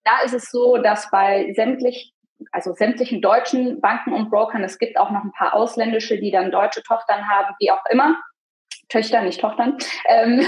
da 0.08 0.24
ist 0.24 0.34
es 0.34 0.50
so, 0.50 0.78
dass 0.78 1.10
bei 1.12 1.52
sämtlich 1.54 2.14
also 2.52 2.74
sämtlichen 2.74 3.20
deutschen 3.20 3.82
Banken 3.82 4.14
und 4.14 4.30
Brokern, 4.30 4.64
es 4.64 4.78
gibt 4.78 4.98
auch 4.98 5.10
noch 5.10 5.24
ein 5.24 5.32
paar 5.32 5.56
ausländische, 5.56 6.20
die 6.20 6.30
dann 6.30 6.52
deutsche 6.52 6.84
Tochtern 6.84 7.28
haben, 7.28 7.56
wie 7.60 7.72
auch 7.72 7.84
immer, 7.90 8.16
Töchter, 8.90 9.22
nicht 9.22 9.42
Tochtern, 9.42 9.78
ähm, 10.08 10.46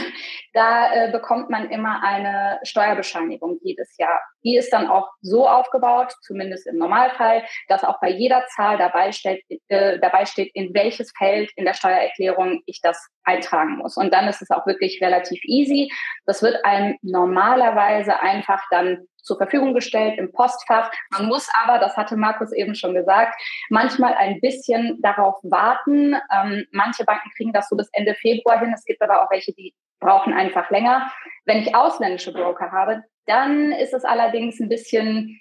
da 0.54 0.94
äh, 0.94 1.12
bekommt 1.12 1.50
man 1.50 1.70
immer 1.70 2.02
eine 2.04 2.60
Steuerbescheinigung 2.64 3.60
jedes 3.62 3.98
Jahr. 3.98 4.18
Die 4.46 4.56
ist 4.56 4.72
dann 4.72 4.88
auch 4.88 5.10
so 5.22 5.48
aufgebaut, 5.48 6.14
zumindest 6.22 6.66
im 6.68 6.78
Normalfall, 6.78 7.44
dass 7.68 7.84
auch 7.84 8.00
bei 8.00 8.10
jeder 8.10 8.46
Zahl 8.56 8.78
dabei 8.78 9.12
steht, 9.12 9.44
äh, 9.68 10.00
dabei 10.00 10.26
steht, 10.26 10.52
in 10.54 10.74
welches 10.74 11.12
Feld 11.18 11.52
in 11.58 11.66
der 11.66 11.74
Steuererklärung 11.74 12.62
ich 12.66 12.80
das 12.82 13.10
eintragen 13.24 13.78
muss. 13.78 13.98
Und 13.98 14.14
dann 14.14 14.28
ist 14.30 14.42
es 14.42 14.52
auch 14.52 14.66
wirklich 14.66 15.02
relativ 15.02 15.42
easy. 15.44 15.92
Das 16.26 16.42
wird 16.42 16.64
einem 16.64 16.98
normalerweise 17.02 18.22
einfach 18.22 18.62
dann 18.72 19.06
zur 19.24 19.38
Verfügung 19.38 19.74
gestellt 19.74 20.18
im 20.18 20.32
Postfach. 20.32 20.92
Man 21.12 21.28
muss 21.28 21.48
aber, 21.64 21.80
das 21.80 21.98
hatte 21.98 22.18
Markus 22.18 22.52
eben 22.52 22.76
schon 22.76 22.94
gesagt, 22.94 23.40
manchmal 23.70 24.14
ein 24.16 24.40
bisschen 24.42 25.02
darauf 25.02 25.36
warten. 25.44 26.16
Ähm, 26.32 26.66
manche 26.72 27.04
Banken 27.04 27.30
kriegen 27.36 27.54
das 27.54 27.70
so 27.70 27.76
bis 27.76 27.90
Ende 27.94 28.16
Februar 28.16 28.60
hin. 28.60 28.74
Es 28.74 28.86
gibt 28.86 29.02
aber 29.02 29.24
auch 29.24 29.32
welche, 29.32 29.54
die 29.54 29.74
brauchen 30.00 30.34
einfach 30.34 30.70
länger. 30.70 31.12
Wenn 31.46 31.60
ich 31.60 31.76
ausländische 31.76 32.34
Broker 32.34 32.72
habe, 32.72 33.04
dann 33.26 33.72
ist 33.72 33.94
es 33.94 34.06
allerdings 34.06 34.60
ein 34.60 34.70
bisschen 34.70 35.40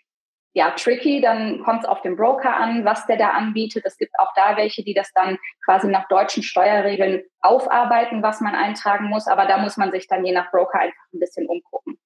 ja, 0.55 0.71
tricky, 0.71 1.21
dann 1.21 1.63
kommt 1.63 1.85
es 1.85 1.89
auf 1.89 2.03
den 2.03 2.17
Broker 2.17 2.57
an, 2.57 2.85
was 2.85 3.07
der 3.07 3.17
da 3.17 3.31
anbietet. 3.31 3.85
Es 3.85 3.97
gibt 3.97 4.13
auch 4.19 4.33
da 4.35 4.57
welche, 4.57 4.83
die 4.83 4.95
das 4.95 5.13
dann 5.13 5.39
quasi 5.65 5.89
nach 5.89 6.09
deutschen 6.09 6.43
Steuerregeln 6.43 7.23
aufarbeiten, 7.41 8.23
was 8.23 8.41
man 8.41 8.55
eintragen 8.55 9.09
muss. 9.09 9.29
Aber 9.29 9.47
da 9.47 9.59
muss 9.59 9.77
man 9.77 9.93
sich 9.93 10.09
dann 10.09 10.25
je 10.25 10.33
nach 10.33 10.51
Broker 10.51 10.81
einfach 10.81 11.05
ein 11.13 11.21
bisschen 11.21 11.47
umgucken. 11.47 11.98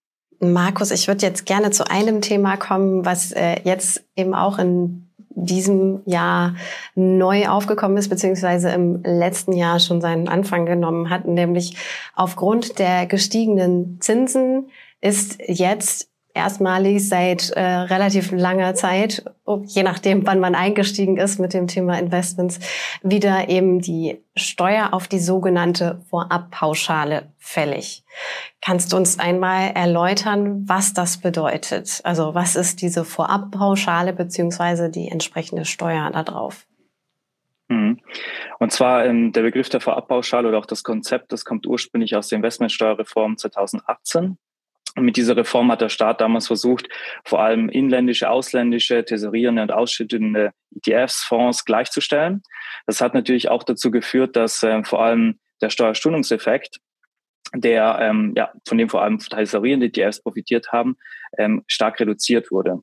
Markus, 0.42 0.90
ich 0.90 1.06
würde 1.06 1.24
jetzt 1.24 1.46
gerne 1.46 1.70
zu 1.70 1.88
einem 1.88 2.20
Thema 2.20 2.56
kommen, 2.56 3.04
was 3.04 3.30
äh, 3.30 3.60
jetzt 3.62 4.04
eben 4.16 4.34
auch 4.34 4.58
in 4.58 5.08
diesem 5.30 6.02
Jahr 6.04 6.56
neu 6.96 7.48
aufgekommen 7.48 7.96
ist, 7.96 8.08
beziehungsweise 8.08 8.70
im 8.70 9.02
letzten 9.04 9.52
Jahr 9.52 9.78
schon 9.78 10.00
seinen 10.00 10.28
Anfang 10.28 10.66
genommen 10.66 11.10
hat, 11.10 11.26
nämlich 11.26 11.76
aufgrund 12.16 12.80
der 12.80 13.06
gestiegenen 13.06 14.00
Zinsen 14.00 14.68
ist 15.00 15.38
jetzt 15.46 16.08
erstmalig 16.34 17.08
seit 17.08 17.50
äh, 17.50 17.60
relativ 17.62 18.30
langer 18.32 18.74
Zeit, 18.74 19.24
je 19.66 19.82
nachdem, 19.82 20.26
wann 20.26 20.40
man 20.40 20.54
eingestiegen 20.54 21.16
ist 21.16 21.38
mit 21.38 21.54
dem 21.54 21.66
Thema 21.66 21.98
Investments, 21.98 22.60
wieder 23.02 23.48
eben 23.48 23.80
die 23.80 24.22
Steuer 24.34 24.90
auf 24.92 25.08
die 25.08 25.18
sogenannte 25.18 26.00
Vorabpauschale 26.08 27.32
fällig. 27.38 28.04
Kannst 28.60 28.92
du 28.92 28.96
uns 28.96 29.18
einmal 29.18 29.72
erläutern, 29.74 30.68
was 30.68 30.94
das 30.94 31.18
bedeutet? 31.18 32.00
Also 32.04 32.34
was 32.34 32.56
ist 32.56 32.80
diese 32.82 33.04
Vorabpauschale 33.04 34.12
beziehungsweise 34.12 34.90
die 34.90 35.08
entsprechende 35.08 35.64
Steuer 35.64 36.10
darauf? 36.10 36.66
Mhm. 37.68 38.00
Und 38.58 38.72
zwar 38.72 39.04
ähm, 39.06 39.32
der 39.32 39.42
Begriff 39.42 39.68
der 39.68 39.80
Vorabpauschale 39.80 40.48
oder 40.48 40.58
auch 40.58 40.66
das 40.66 40.82
Konzept, 40.82 41.32
das 41.32 41.44
kommt 41.44 41.66
ursprünglich 41.66 42.14
aus 42.16 42.28
der 42.28 42.36
Investmentsteuerreform 42.36 43.36
2018. 43.36 44.38
Und 44.94 45.04
mit 45.04 45.16
dieser 45.16 45.36
Reform 45.36 45.70
hat 45.72 45.80
der 45.80 45.88
Staat 45.88 46.20
damals 46.20 46.46
versucht, 46.46 46.88
vor 47.24 47.40
allem 47.40 47.68
inländische, 47.68 48.28
ausländische, 48.28 49.04
tesorierende 49.04 49.62
und 49.62 49.72
ausschüttende 49.72 50.52
ETFs, 50.76 51.22
Fonds 51.22 51.64
gleichzustellen. 51.64 52.42
Das 52.86 53.00
hat 53.00 53.14
natürlich 53.14 53.48
auch 53.48 53.62
dazu 53.62 53.90
geführt, 53.90 54.36
dass 54.36 54.62
äh, 54.62 54.82
vor 54.84 55.02
allem 55.02 55.38
der 55.62 55.70
Steuerstundungseffekt, 55.70 56.80
der 57.54 57.98
ähm, 58.00 58.34
ja, 58.36 58.52
von 58.66 58.78
dem 58.78 58.88
vor 58.88 59.02
allem 59.02 59.18
tesorierende 59.18 59.86
ETFs 59.86 60.22
profitiert 60.22 60.72
haben, 60.72 60.96
ähm, 61.38 61.64
stark 61.66 61.98
reduziert 62.00 62.50
wurde. 62.50 62.80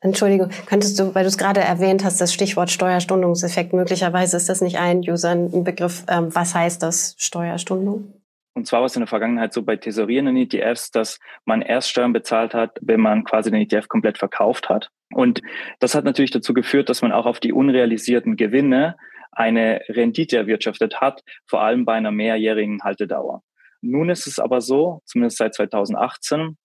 Entschuldigung, 0.00 0.50
könntest 0.66 0.98
du, 0.98 1.14
weil 1.14 1.24
du 1.24 1.28
es 1.28 1.38
gerade 1.38 1.60
erwähnt 1.60 2.04
hast, 2.04 2.20
das 2.20 2.32
Stichwort 2.32 2.70
Steuerstundungseffekt, 2.70 3.72
möglicherweise 3.72 4.36
ist 4.36 4.48
das 4.48 4.60
nicht 4.60 4.78
ein 4.78 5.00
User 5.00 5.30
ein 5.30 5.64
Begriff. 5.64 6.04
Ähm, 6.08 6.34
was 6.34 6.54
heißt 6.54 6.82
das 6.82 7.14
Steuerstundung? 7.18 8.12
Und 8.56 8.66
zwar 8.66 8.80
war 8.80 8.86
es 8.86 8.96
in 8.96 9.00
der 9.00 9.06
Vergangenheit 9.06 9.52
so 9.52 9.62
bei 9.62 9.76
tesorierenden 9.76 10.34
ETFs, 10.38 10.90
dass 10.90 11.20
man 11.44 11.60
erst 11.60 11.90
Steuern 11.90 12.14
bezahlt 12.14 12.54
hat, 12.54 12.78
wenn 12.80 13.00
man 13.00 13.22
quasi 13.24 13.50
den 13.50 13.60
ETF 13.60 13.86
komplett 13.86 14.16
verkauft 14.16 14.70
hat. 14.70 14.88
Und 15.12 15.42
das 15.78 15.94
hat 15.94 16.06
natürlich 16.06 16.30
dazu 16.30 16.54
geführt, 16.54 16.88
dass 16.88 17.02
man 17.02 17.12
auch 17.12 17.26
auf 17.26 17.38
die 17.38 17.52
unrealisierten 17.52 18.36
Gewinne 18.36 18.96
eine 19.30 19.82
Rendite 19.90 20.38
erwirtschaftet 20.38 21.02
hat, 21.02 21.22
vor 21.46 21.60
allem 21.60 21.84
bei 21.84 21.92
einer 21.92 22.10
mehrjährigen 22.12 22.82
Haltedauer. 22.82 23.42
Nun 23.82 24.08
ist 24.08 24.26
es 24.26 24.38
aber 24.38 24.62
so, 24.62 25.02
zumindest 25.04 25.36
seit 25.36 25.54
2018, 25.54 26.56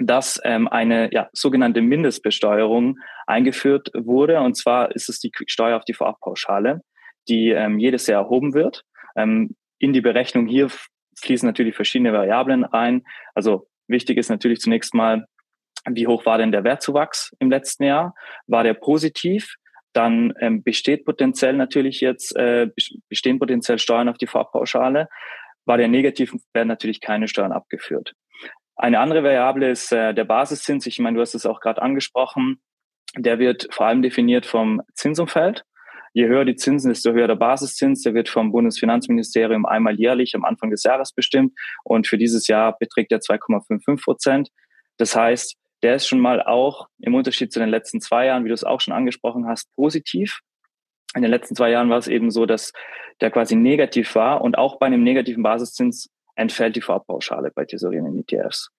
dass 0.00 0.40
ähm, 0.42 0.66
eine 0.66 1.08
ja, 1.12 1.28
sogenannte 1.32 1.82
Mindestbesteuerung 1.82 2.98
eingeführt 3.28 3.92
wurde. 3.94 4.40
Und 4.40 4.56
zwar 4.56 4.90
ist 4.90 5.08
es 5.08 5.20
die 5.20 5.30
Steuer 5.46 5.76
auf 5.76 5.84
die 5.84 5.94
Vorabpauschale, 5.94 6.80
die 7.28 7.50
ähm, 7.50 7.78
jedes 7.78 8.08
Jahr 8.08 8.24
erhoben 8.24 8.54
wird. 8.54 8.82
Ähm, 9.14 9.54
in 9.78 9.92
die 9.92 10.00
Berechnung 10.00 10.48
hier 10.48 10.68
fließen 11.18 11.46
natürlich 11.46 11.74
verschiedene 11.74 12.12
Variablen 12.12 12.64
ein. 12.64 13.04
Also 13.34 13.68
wichtig 13.86 14.18
ist 14.18 14.30
natürlich 14.30 14.60
zunächst 14.60 14.94
mal, 14.94 15.26
wie 15.88 16.06
hoch 16.06 16.26
war 16.26 16.38
denn 16.38 16.52
der 16.52 16.64
Wertzuwachs 16.64 17.34
im 17.38 17.50
letzten 17.50 17.84
Jahr? 17.84 18.14
War 18.46 18.64
der 18.64 18.74
positiv? 18.74 19.56
Dann 19.92 20.34
ähm, 20.40 20.62
besteht 20.62 21.04
potenziell 21.04 21.54
natürlich 21.54 22.00
jetzt, 22.00 22.36
äh, 22.36 22.68
bestehen 23.08 23.38
potenziell 23.38 23.78
Steuern 23.78 24.08
auf 24.08 24.18
die 24.18 24.26
Fahrpauschale. 24.26 25.08
War 25.64 25.76
der 25.76 25.88
negativ, 25.88 26.34
werden 26.52 26.68
natürlich 26.68 27.00
keine 27.00 27.28
Steuern 27.28 27.52
abgeführt. 27.52 28.14
Eine 28.76 29.00
andere 29.00 29.24
Variable 29.24 29.70
ist 29.70 29.92
äh, 29.92 30.14
der 30.14 30.24
Basiszins. 30.24 30.86
Ich 30.86 30.98
meine, 30.98 31.16
du 31.16 31.20
hast 31.20 31.34
es 31.34 31.46
auch 31.46 31.60
gerade 31.60 31.82
angesprochen. 31.82 32.60
Der 33.16 33.38
wird 33.38 33.68
vor 33.70 33.86
allem 33.86 34.02
definiert 34.02 34.46
vom 34.46 34.82
Zinsumfeld. 34.94 35.64
Je 36.12 36.26
höher 36.26 36.44
die 36.44 36.56
Zinsen, 36.56 36.90
desto 36.90 37.12
höher 37.12 37.26
der 37.28 37.36
Basiszins. 37.36 38.02
Der 38.02 38.14
wird 38.14 38.28
vom 38.28 38.52
Bundesfinanzministerium 38.52 39.66
einmal 39.66 39.98
jährlich 39.98 40.34
am 40.34 40.44
Anfang 40.44 40.70
des 40.70 40.82
Jahres 40.82 41.12
bestimmt 41.12 41.52
und 41.84 42.06
für 42.06 42.18
dieses 42.18 42.46
Jahr 42.46 42.76
beträgt 42.78 43.12
er 43.12 43.18
2,55 43.18 44.02
Prozent. 44.02 44.48
Das 44.96 45.14
heißt, 45.14 45.56
der 45.82 45.94
ist 45.94 46.08
schon 46.08 46.20
mal 46.20 46.42
auch 46.42 46.88
im 46.98 47.14
Unterschied 47.14 47.52
zu 47.52 47.60
den 47.60 47.68
letzten 47.68 48.00
zwei 48.00 48.26
Jahren, 48.26 48.44
wie 48.44 48.48
du 48.48 48.54
es 48.54 48.64
auch 48.64 48.80
schon 48.80 48.94
angesprochen 48.94 49.46
hast, 49.46 49.72
positiv. 49.76 50.40
In 51.14 51.22
den 51.22 51.30
letzten 51.30 51.54
zwei 51.54 51.70
Jahren 51.70 51.88
war 51.88 51.98
es 51.98 52.08
eben 52.08 52.30
so, 52.30 52.46
dass 52.46 52.72
der 53.20 53.30
quasi 53.30 53.56
negativ 53.56 54.14
war 54.14 54.42
und 54.42 54.58
auch 54.58 54.78
bei 54.78 54.86
einem 54.86 55.02
negativen 55.02 55.42
Basiszins 55.42 56.10
entfällt 56.34 56.76
die 56.76 56.80
Vorabpauschale 56.80 57.50
bei 57.54 57.64
tesorierenden 57.64 58.24
ETFs. 58.26 58.70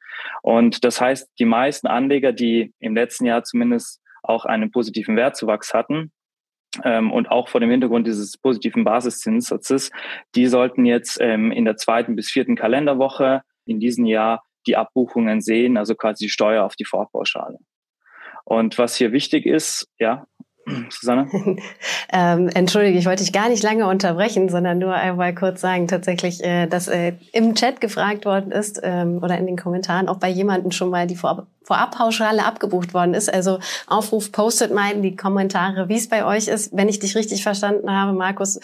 Und 0.41 0.83
das 0.83 1.01
heißt, 1.01 1.29
die 1.39 1.45
meisten 1.45 1.87
Anleger, 1.87 2.31
die 2.31 2.73
im 2.79 2.95
letzten 2.95 3.25
Jahr 3.25 3.43
zumindest 3.43 4.01
auch 4.23 4.45
einen 4.45 4.71
positiven 4.71 5.15
Wertzuwachs 5.15 5.73
hatten, 5.73 6.11
ähm, 6.83 7.11
und 7.11 7.31
auch 7.31 7.49
vor 7.49 7.59
dem 7.59 7.69
Hintergrund 7.69 8.07
dieses 8.07 8.37
positiven 8.37 8.83
Basiszinssatzes, 8.83 9.91
die 10.35 10.47
sollten 10.47 10.85
jetzt 10.85 11.19
ähm, 11.21 11.51
in 11.51 11.65
der 11.65 11.77
zweiten 11.77 12.15
bis 12.15 12.29
vierten 12.29 12.55
Kalenderwoche 12.55 13.41
in 13.65 13.79
diesem 13.79 14.05
Jahr 14.05 14.43
die 14.67 14.77
Abbuchungen 14.77 15.41
sehen, 15.41 15.77
also 15.77 15.95
quasi 15.95 16.25
die 16.25 16.29
Steuer 16.29 16.63
auf 16.63 16.75
die 16.75 16.85
Vorpauschale. 16.85 17.57
Und 18.43 18.77
was 18.77 18.95
hier 18.95 19.11
wichtig 19.11 19.45
ist, 19.45 19.87
ja, 19.99 20.25
Susanne? 20.89 21.27
ähm, 22.13 22.49
Entschuldige, 22.49 22.97
ich 22.97 23.05
wollte 23.05 23.23
dich 23.23 23.33
gar 23.33 23.49
nicht 23.49 23.63
lange 23.63 23.87
unterbrechen, 23.87 24.49
sondern 24.49 24.79
nur 24.79 24.93
einmal 24.93 25.33
kurz 25.35 25.61
sagen, 25.61 25.87
tatsächlich, 25.87 26.43
äh, 26.43 26.67
dass 26.67 26.87
äh, 26.87 27.13
im 27.33 27.55
Chat 27.55 27.81
gefragt 27.81 28.25
worden 28.25 28.51
ist 28.51 28.79
ähm, 28.83 29.19
oder 29.21 29.37
in 29.37 29.45
den 29.45 29.57
Kommentaren, 29.57 30.09
ob 30.09 30.19
bei 30.19 30.29
jemandem 30.29 30.71
schon 30.71 30.89
mal 30.89 31.07
die 31.07 31.15
Vor 31.15 31.47
Vorabpauschale 31.63 32.43
abgebucht 32.43 32.95
worden 32.95 33.13
ist. 33.13 33.31
Also 33.31 33.59
Aufruf, 33.85 34.31
postet 34.31 34.73
mal 34.73 34.91
in 34.91 35.03
die 35.03 35.15
Kommentare, 35.15 35.87
wie 35.87 35.97
es 35.97 36.09
bei 36.09 36.25
euch 36.25 36.47
ist. 36.47 36.75
Wenn 36.75 36.89
ich 36.89 36.97
dich 36.97 37.15
richtig 37.15 37.43
verstanden 37.43 37.91
habe, 37.91 38.13
Markus, 38.13 38.59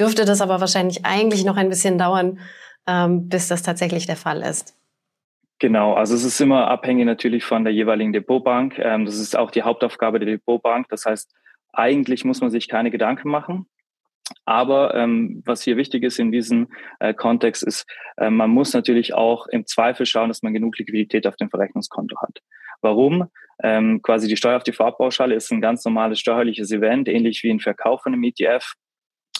dürfte 0.00 0.24
das 0.24 0.40
aber 0.40 0.58
wahrscheinlich 0.60 1.04
eigentlich 1.04 1.44
noch 1.44 1.56
ein 1.58 1.68
bisschen 1.68 1.98
dauern, 1.98 2.38
ähm, 2.86 3.28
bis 3.28 3.48
das 3.48 3.62
tatsächlich 3.62 4.06
der 4.06 4.16
Fall 4.16 4.40
ist? 4.40 4.74
Genau, 5.58 5.94
also 5.94 6.14
es 6.14 6.24
ist 6.24 6.40
immer 6.40 6.68
abhängig 6.68 7.06
natürlich 7.06 7.44
von 7.44 7.64
der 7.64 7.72
jeweiligen 7.72 8.12
Depotbank. 8.12 8.78
Ähm, 8.78 9.06
das 9.06 9.18
ist 9.18 9.36
auch 9.36 9.50
die 9.50 9.62
Hauptaufgabe 9.62 10.18
der 10.18 10.28
Depotbank. 10.28 10.88
Das 10.90 11.06
heißt, 11.06 11.34
eigentlich 11.72 12.24
muss 12.24 12.40
man 12.40 12.50
sich 12.50 12.68
keine 12.68 12.90
Gedanken 12.90 13.30
machen. 13.30 13.66
Aber 14.44 14.94
ähm, 14.94 15.42
was 15.46 15.62
hier 15.62 15.76
wichtig 15.76 16.02
ist 16.02 16.18
in 16.18 16.32
diesem 16.32 16.68
äh, 16.98 17.14
Kontext 17.14 17.62
ist, 17.62 17.86
äh, 18.16 18.28
man 18.28 18.50
muss 18.50 18.74
natürlich 18.74 19.14
auch 19.14 19.46
im 19.46 19.66
Zweifel 19.66 20.04
schauen, 20.04 20.28
dass 20.28 20.42
man 20.42 20.52
genug 20.52 20.78
Liquidität 20.78 21.26
auf 21.26 21.36
dem 21.36 21.48
Verrechnungskonto 21.48 22.16
hat. 22.20 22.40
Warum? 22.80 23.28
Ähm, 23.62 24.02
quasi 24.02 24.28
die 24.28 24.36
Steuer 24.36 24.56
auf 24.56 24.64
die 24.64 24.72
Vorabpauschale 24.72 25.34
ist 25.34 25.50
ein 25.52 25.60
ganz 25.60 25.84
normales 25.84 26.18
steuerliches 26.18 26.70
Event, 26.72 27.08
ähnlich 27.08 27.42
wie 27.42 27.50
ein 27.50 27.60
Verkauf 27.60 28.02
von 28.02 28.12
einem 28.12 28.24
ETF 28.24 28.74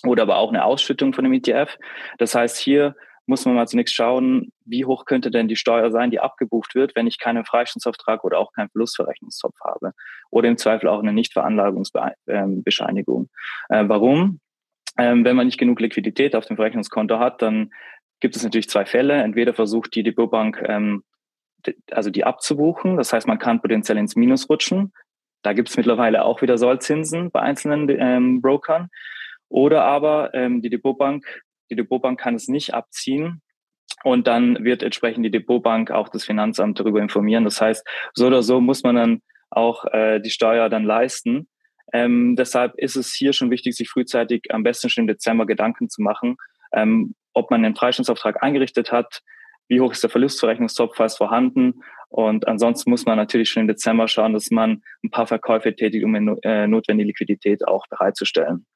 oder 0.07 0.23
aber 0.23 0.37
auch 0.39 0.51
eine 0.51 0.65
Ausschüttung 0.65 1.13
von 1.13 1.25
einem 1.25 1.35
ETF. 1.35 1.77
Das 2.19 2.35
heißt, 2.35 2.57
hier 2.57 2.95
muss 3.27 3.45
man 3.45 3.57
mal 3.57 3.67
zunächst 3.67 3.95
schauen, 3.95 4.53
wie 4.65 4.85
hoch 4.85 5.05
könnte 5.05 5.31
denn 5.31 5.49
die 5.49 5.57
Steuer 5.57 5.91
sein, 5.91 6.11
die 6.11 6.21
abgebucht 6.21 6.75
wird, 6.75 6.97
wenn 6.97 7.07
ich 7.07 7.19
keinen 7.19 7.45
Freistellungsauftrag 7.45 8.25
oder 8.25 8.39
auch 8.39 8.53
keinen 8.53 8.71
Verlustverrechnungstopf 8.71 9.59
habe. 9.65 9.93
Oder 10.31 10.49
im 10.49 10.57
Zweifel 10.57 10.89
auch 10.89 11.01
eine 11.01 11.13
Nichtveranlagungsbescheinigung. 11.13 13.29
Äh, 13.69 13.85
warum? 13.89 14.41
Ähm, 14.99 15.25
wenn 15.25 15.37
man 15.37 15.47
nicht 15.47 15.59
genug 15.59 15.81
Liquidität 15.81 16.37
auf 16.37 16.47
dem 16.47 16.57
Verrechnungskonto 16.57 17.19
hat, 17.19 17.43
dann 17.43 17.73
gibt 18.21 18.37
es 18.37 18.43
natürlich 18.43 18.69
zwei 18.69 18.87
Fälle. 18.87 19.15
Entweder 19.15 19.55
versucht 19.55 19.95
die 19.95 20.03
Depotbank, 20.03 20.63
ähm, 20.67 21.05
also 21.91 22.11
die 22.11 22.25
abzubuchen. 22.25 22.97
Das 22.97 23.13
heißt, 23.13 23.27
man 23.27 23.39
kann 23.39 23.61
potenziell 23.61 23.99
ins 23.99 24.17
Minus 24.17 24.49
rutschen. 24.49 24.93
Da 25.43 25.53
gibt 25.53 25.69
es 25.69 25.77
mittlerweile 25.77 26.25
auch 26.25 26.43
wieder 26.43 26.59
Sollzinsen 26.59 27.31
bei 27.31 27.41
einzelnen 27.41 27.89
ähm, 27.89 28.41
Brokern. 28.41 28.89
Oder 29.49 29.85
aber 29.85 30.35
ähm, 30.35 30.63
die 30.63 30.71
Depotbank 30.71 31.43
die 31.71 31.77
Depotbank 31.77 32.19
kann 32.21 32.35
es 32.35 32.49
nicht 32.49 32.75
abziehen. 32.75 33.43
Und 34.05 34.27
dann 34.27 34.65
wird 34.65 34.83
entsprechend 34.83 35.25
die 35.25 35.31
Depotbank 35.31 35.91
auch 35.91 36.09
das 36.09 36.25
Finanzamt 36.25 36.79
darüber 36.79 37.01
informieren. 37.01 37.45
Das 37.45 37.61
heißt, 37.61 37.87
so 38.15 38.27
oder 38.27 38.43
so 38.43 38.61
muss 38.61 38.83
man 38.83 38.97
dann 38.97 39.23
auch 39.51 39.85
äh, 39.87 40.21
die 40.21 40.31
Steuer 40.31 40.69
dann 40.69 40.85
leisten. 40.85 41.49
Ähm, 41.93 42.37
deshalb 42.37 42.75
ist 42.77 42.97
es 42.97 43.15
hier 43.15 43.33
schon 43.33 43.51
wichtig, 43.51 43.77
sich 43.77 43.89
frühzeitig 43.89 44.43
am 44.51 44.63
besten 44.63 44.91
schon 44.91 45.03
im 45.03 45.09
Dezember 45.09 45.47
Gedanken 45.47 45.89
zu 45.89 46.03
machen, 46.03 46.37
ähm, 46.73 47.15
ob 47.33 47.51
man 47.51 47.65
einen 47.65 47.77
Freistellungsauftrag 47.77 48.43
eingerichtet 48.43 48.93
hat, 48.93 49.23
wie 49.69 49.81
hoch 49.81 49.93
ist 49.93 50.03
der 50.03 50.11
Verlustverrechnungstopf, 50.11 50.97
falls 50.97 51.17
vorhanden. 51.17 51.83
Und 52.09 52.47
ansonsten 52.49 52.91
muss 52.91 53.07
man 53.07 53.17
natürlich 53.17 53.51
schon 53.51 53.63
im 53.63 53.69
Dezember 53.69 54.09
schauen, 54.09 54.33
dass 54.33 54.51
man 54.51 54.83
ein 55.05 55.11
paar 55.11 55.27
Verkäufe 55.27 55.75
tätigt, 55.75 56.05
um 56.05 56.15
eine 56.15 56.37
äh, 56.43 56.67
notwendige 56.67 57.09
Liquidität 57.09 57.67
auch 57.67 57.87
bereitzustellen. 57.89 58.67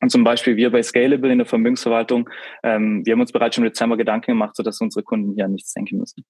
Und 0.00 0.10
zum 0.10 0.24
Beispiel 0.24 0.56
wir 0.56 0.70
bei 0.70 0.82
Scalable 0.82 1.30
in 1.30 1.38
der 1.38 1.46
Vermögensverwaltung, 1.46 2.28
ähm, 2.62 3.04
wir 3.04 3.12
haben 3.12 3.20
uns 3.20 3.32
bereits 3.32 3.54
schon 3.54 3.64
im 3.64 3.70
Dezember 3.70 3.96
Gedanken 3.96 4.32
gemacht, 4.32 4.56
sodass 4.56 4.80
unsere 4.80 5.02
Kunden 5.02 5.34
hier 5.34 5.48
nichts 5.48 5.72
denken 5.72 5.98
müssen. 5.98 6.24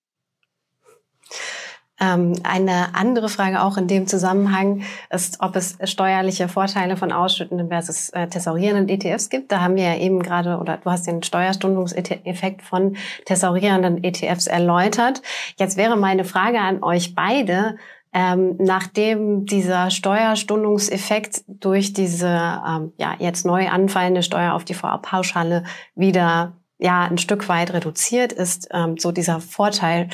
Ähm, 2.00 2.32
eine 2.44 2.94
andere 2.94 3.28
Frage 3.28 3.62
auch 3.62 3.76
in 3.76 3.86
dem 3.86 4.06
Zusammenhang 4.06 4.82
ist, 5.10 5.36
ob 5.40 5.54
es 5.54 5.76
steuerliche 5.84 6.48
Vorteile 6.48 6.96
von 6.96 7.12
ausschüttenden 7.12 7.68
versus 7.68 8.08
äh, 8.10 8.26
thesaurierenden 8.26 8.88
ETFs 8.88 9.28
gibt. 9.28 9.52
Da 9.52 9.60
haben 9.60 9.76
wir 9.76 9.84
ja 9.84 9.96
eben 9.96 10.22
gerade, 10.22 10.56
oder 10.56 10.78
du 10.78 10.90
hast 10.90 11.06
den 11.06 11.22
Steuerstundungseffekt 11.22 12.62
von 12.62 12.96
thesaurierenden 13.26 14.02
ETFs 14.02 14.46
erläutert. 14.46 15.20
Jetzt 15.58 15.76
wäre 15.76 15.96
meine 15.96 16.24
Frage 16.24 16.58
an 16.58 16.82
euch 16.82 17.14
beide, 17.14 17.76
ähm, 18.12 18.56
nachdem 18.58 19.46
dieser 19.46 19.90
Steuerstundungseffekt 19.90 21.44
durch 21.46 21.92
diese 21.92 22.26
ähm, 22.66 22.92
ja 22.96 23.14
jetzt 23.18 23.46
neu 23.46 23.68
anfallende 23.68 24.22
Steuer 24.22 24.54
auf 24.54 24.64
die 24.64 24.74
Vorabpauschale 24.74 25.64
wieder 25.94 26.56
ja 26.78 27.04
ein 27.04 27.18
Stück 27.18 27.48
weit 27.48 27.72
reduziert 27.72 28.32
ist, 28.32 28.68
ähm, 28.72 28.96
so 28.96 29.12
dieser 29.12 29.40
Vorteil, 29.40 30.08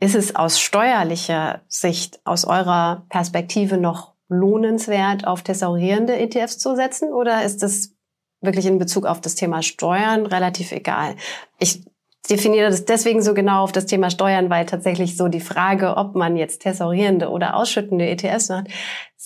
ist 0.00 0.14
es 0.14 0.36
aus 0.36 0.60
steuerlicher 0.60 1.62
Sicht, 1.68 2.20
aus 2.24 2.44
eurer 2.44 3.04
Perspektive 3.08 3.76
noch 3.76 4.14
lohnenswert, 4.28 5.26
auf 5.26 5.42
thesaurierende 5.42 6.16
ETFs 6.16 6.58
zu 6.58 6.74
setzen 6.74 7.12
oder 7.12 7.44
ist 7.44 7.62
es 7.62 7.94
wirklich 8.40 8.66
in 8.66 8.78
Bezug 8.78 9.06
auf 9.06 9.20
das 9.20 9.34
Thema 9.34 9.62
Steuern 9.62 10.26
relativ 10.26 10.72
egal? 10.72 11.16
Ich 11.58 11.84
definiere 12.30 12.70
das 12.70 12.84
deswegen 12.84 13.22
so 13.22 13.34
genau 13.34 13.62
auf 13.62 13.72
das 13.72 13.86
Thema 13.86 14.10
Steuern, 14.10 14.50
weil 14.50 14.66
tatsächlich 14.66 15.16
so 15.16 15.28
die 15.28 15.40
Frage, 15.40 15.96
ob 15.96 16.14
man 16.14 16.36
jetzt 16.36 16.62
tesorierende 16.62 17.28
oder 17.28 17.56
ausschüttende 17.56 18.06
ETFs 18.06 18.48
macht, 18.48 18.68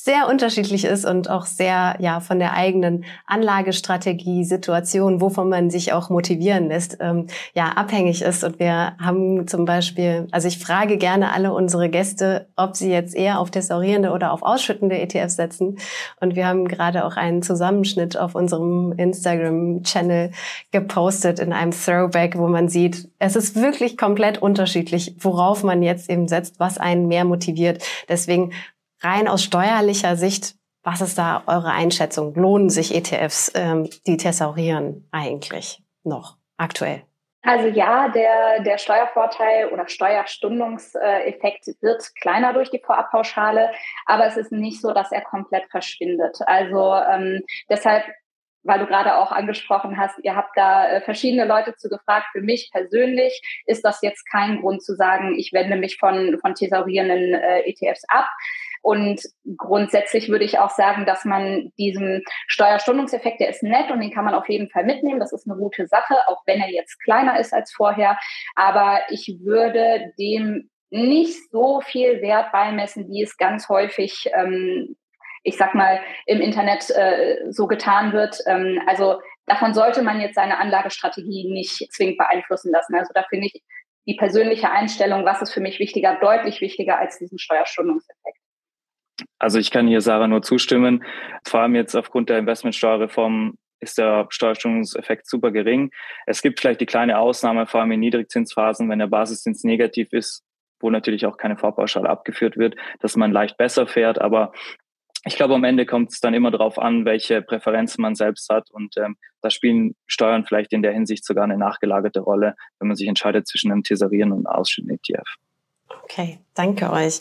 sehr 0.05 0.29
unterschiedlich 0.29 0.85
ist 0.85 1.05
und 1.05 1.29
auch 1.29 1.47
sehr 1.47 1.97
ja 1.99 2.21
von 2.21 2.39
der 2.39 2.55
eigenen 2.55 3.05
Anlagestrategie, 3.27 4.45
Situation, 4.45 5.21
wovon 5.21 5.49
man 5.49 5.71
sich 5.71 5.93
auch 5.93 6.09
motivieren 6.09 6.69
lässt, 6.69 6.99
ähm, 7.01 7.27
ja 7.55 7.71
abhängig 7.71 8.23
ist. 8.23 8.45
Und 8.45 8.59
wir 8.59 8.97
haben 9.01 9.47
zum 9.49 9.65
Beispiel, 9.65 10.29
also 10.31 10.47
ich 10.49 10.59
frage 10.59 10.99
gerne 10.99 11.33
alle 11.33 11.53
unsere 11.53 11.89
Gäste, 11.89 12.47
ob 12.57 12.77
sie 12.77 12.91
jetzt 12.91 13.15
eher 13.15 13.41
auf 13.41 13.51
tesorierende 13.51 14.11
oder 14.13 14.33
auf 14.33 14.43
ausschüttende 14.43 14.99
ETFs 14.99 15.37
setzen. 15.37 15.79
Und 16.21 16.37
wir 16.37 16.47
haben 16.47 16.69
gerade 16.69 17.05
auch 17.05 17.17
einen 17.17 17.43
Zusammenschnitt 17.43 18.17
auf 18.17 18.35
unserem 18.35 18.93
Instagram-Channel 18.93 20.31
gepostet 20.71 21.41
in 21.41 21.53
einem 21.53 21.73
Throwback, 21.73 22.39
wo 22.39 22.49
man 22.49 22.69
sieht, 22.69 23.09
es 23.19 23.37
ist 23.37 23.57
wirklich 23.57 23.97
komplett 23.97 24.41
unterschiedlich, 24.41 25.17
worauf 25.19 25.65
man 25.65 25.83
jetzt 25.83 26.09
eben 26.09 26.29
setzt, 26.29 26.61
was 26.61 26.79
einen 26.79 27.09
mehr 27.09 27.25
motiviert. 27.25 27.83
Deswegen 28.09 28.53
rein 29.01 29.29
aus 29.29 29.43
steuerlicher 29.43 30.17
Sicht, 30.17 30.55
was 30.83 31.01
ist 31.01 31.19
da 31.19 31.43
eure 31.47 31.73
Einschätzung? 31.73 32.35
Lohnen 32.35 32.71
sich 32.71 32.95
ETFs, 32.95 33.53
ähm, 33.55 33.89
die 34.07 34.17
thesaurieren 34.17 35.09
eigentlich 35.11 35.83
noch 36.05 36.37
aktuell? 36.57 37.03
Also 37.43 37.69
ja, 37.69 38.09
der, 38.09 38.63
der 38.63 38.79
Steuervorteil 38.79 39.69
oder 39.69 39.87
Steuerstundungseffekt 39.89 41.67
wird 41.81 42.03
kleiner 42.21 42.53
durch 42.53 42.71
die 42.71 42.83
Vorabpauschale, 42.85 43.71
aber 44.07 44.27
es 44.27 44.37
ist 44.37 44.51
nicht 44.51 44.81
so, 44.81 44.93
dass 44.93 45.13
er 45.13 45.23
komplett 45.23 45.71
verschwindet. 45.71 46.39
Also 46.47 46.95
ähm, 46.95 47.41
deshalb 47.71 48.05
weil 48.63 48.81
du 48.81 48.87
gerade 48.87 49.17
auch 49.17 49.33
angesprochen 49.33 49.99
hast, 49.99 50.19
ihr 50.23 50.37
habt 50.37 50.57
da 50.57 50.89
äh, 50.89 51.01
verschiedene 51.01 51.45
Leute 51.45 51.75
zu 51.77 51.89
gefragt. 51.89 52.27
Für 52.33 52.41
mich 52.41 52.71
persönlich 52.73 53.41
ist 53.67 53.85
das 53.85 54.03
jetzt 54.03 54.25
kein 54.31 54.61
Grund 54.61 54.83
zu 54.83 54.95
sagen, 54.95 55.39
ich 55.39 55.53
wende 55.53 55.77
mich 55.77 55.97
von, 55.99 56.39
von 56.41 56.55
thesaurierenden 56.55 57.35
äh, 57.35 57.61
ETFs 57.61 58.05
ab. 58.09 58.29
Und 58.83 59.21
grundsätzlich 59.57 60.29
würde 60.29 60.45
ich 60.45 60.59
auch 60.59 60.71
sagen, 60.71 61.05
dass 61.05 61.25
man 61.25 61.73
diesen 61.79 62.23
Steuerstundungseffekt, 62.47 63.41
der 63.41 63.51
ist 63.51 63.63
nett 63.63 63.91
und 63.91 64.01
den 64.01 64.13
kann 64.13 64.25
man 64.25 64.35
auf 64.35 64.49
jeden 64.49 64.71
Fall 64.71 64.85
mitnehmen. 64.85 65.21
Das 65.21 65.33
ist 65.33 65.49
eine 65.49 65.59
gute 65.59 65.87
Sache, 65.87 66.15
auch 66.29 66.43
wenn 66.47 66.61
er 66.61 66.71
jetzt 66.71 67.03
kleiner 67.03 67.39
ist 67.41 67.53
als 67.53 67.73
vorher. 67.73 68.19
Aber 68.55 69.01
ich 69.11 69.39
würde 69.43 70.13
dem 70.19 70.71
nicht 70.91 71.51
so 71.51 71.81
viel 71.81 72.23
Wert 72.23 72.53
beimessen, 72.53 73.09
wie 73.09 73.23
es 73.23 73.37
ganz 73.37 73.69
häufig 73.69 74.31
ähm, 74.35 74.97
ich 75.49 75.57
sag 75.57 75.75
mal, 75.75 76.01
im 76.27 76.41
Internet 76.41 76.91
äh, 76.91 77.51
so 77.51 77.67
getan 77.67 78.13
wird. 78.13 78.39
Ähm, 78.47 78.81
also 78.87 79.21
davon 79.47 79.75
sollte 79.75 80.03
man 80.03 80.21
jetzt 80.21 80.35
seine 80.35 80.59
Anlagestrategie 80.59 81.51
nicht 81.51 81.93
zwingend 81.93 82.19
beeinflussen 82.19 82.71
lassen. 82.71 82.95
Also 82.95 83.13
da 83.15 83.25
finde 83.29 83.47
ich 83.47 83.63
die 84.07 84.15
persönliche 84.15 84.71
Einstellung, 84.71 85.25
was 85.25 85.43
ist 85.43 85.53
für 85.53 85.61
mich 85.61 85.79
wichtiger, 85.79 86.19
deutlich 86.21 86.61
wichtiger 86.61 86.99
als 86.99 87.19
diesen 87.19 87.39
Steuerstundungseffekt. 87.39 88.39
Also 89.39 89.59
ich 89.59 89.71
kann 89.71 89.89
hier 89.89 90.01
Sarah 90.01 90.29
nur 90.29 90.43
zustimmen. 90.43 91.05
Vor 91.47 91.61
allem 91.61 91.75
jetzt 91.75 91.95
aufgrund 91.95 92.29
der 92.31 92.39
Investmentsteuerreform 92.39 93.55
ist 93.81 93.99
der 93.99 94.27
Steuerstundungseffekt 94.31 95.29
super 95.29 95.51
gering. 95.51 95.91
Es 96.27 96.43
gibt 96.43 96.61
vielleicht 96.61 96.81
die 96.81 96.87
kleine 96.87 97.19
Ausnahme, 97.19 97.67
vor 97.67 97.81
allem 97.81 97.93
in 97.93 98.01
Niedrigzinsphasen, 98.01 98.89
wenn 98.89 98.99
der 98.99 99.07
Basiszins 99.07 99.65
negativ 99.65 100.13
ist, 100.13 100.43
wo 100.81 100.91
natürlich 100.91 101.27
auch 101.27 101.37
keine 101.37 101.57
Vorpauschale 101.57 102.09
abgeführt 102.09 102.57
wird, 102.57 102.77
dass 103.01 103.17
man 103.17 103.33
leicht 103.33 103.57
besser 103.57 103.87
fährt. 103.87 104.21
Aber 104.21 104.53
ich 105.29 105.37
glaube, 105.37 105.55
am 105.55 105.65
Ende 105.65 105.87
kommt 105.87 106.11
es 106.11 106.21
dann 106.21 106.35
immer 106.35 106.51
darauf 106.51 106.79
an, 106.79 107.05
welche 107.05 107.43
Präferenzen 107.43 108.03
man 108.03 108.15
selbst 108.15 108.49
hat. 108.49 108.71
Und 108.71 108.97
ähm, 108.97 109.17
da 109.43 109.51
spielen 109.51 109.95
Steuern 110.07 110.45
vielleicht 110.45 110.73
in 110.73 110.83
der 110.83 110.93
Hinsicht 110.93 111.25
sogar 111.25 111.45
eine 111.45 111.59
nachgelagerte 111.59 112.21
Rolle, 112.21 112.57
wenn 112.79 112.89
man 112.89 112.97
sich 112.97 113.07
entscheidet 113.07 113.47
zwischen 113.47 113.71
einem 113.71 113.83
Tesarieren 113.83 114.33
und 114.33 114.47
einem 114.47 114.59
Ausschnitt 114.59 114.91
ETF. 114.91 115.29
Okay, 116.05 116.39
danke 116.55 116.91
euch. 116.91 117.21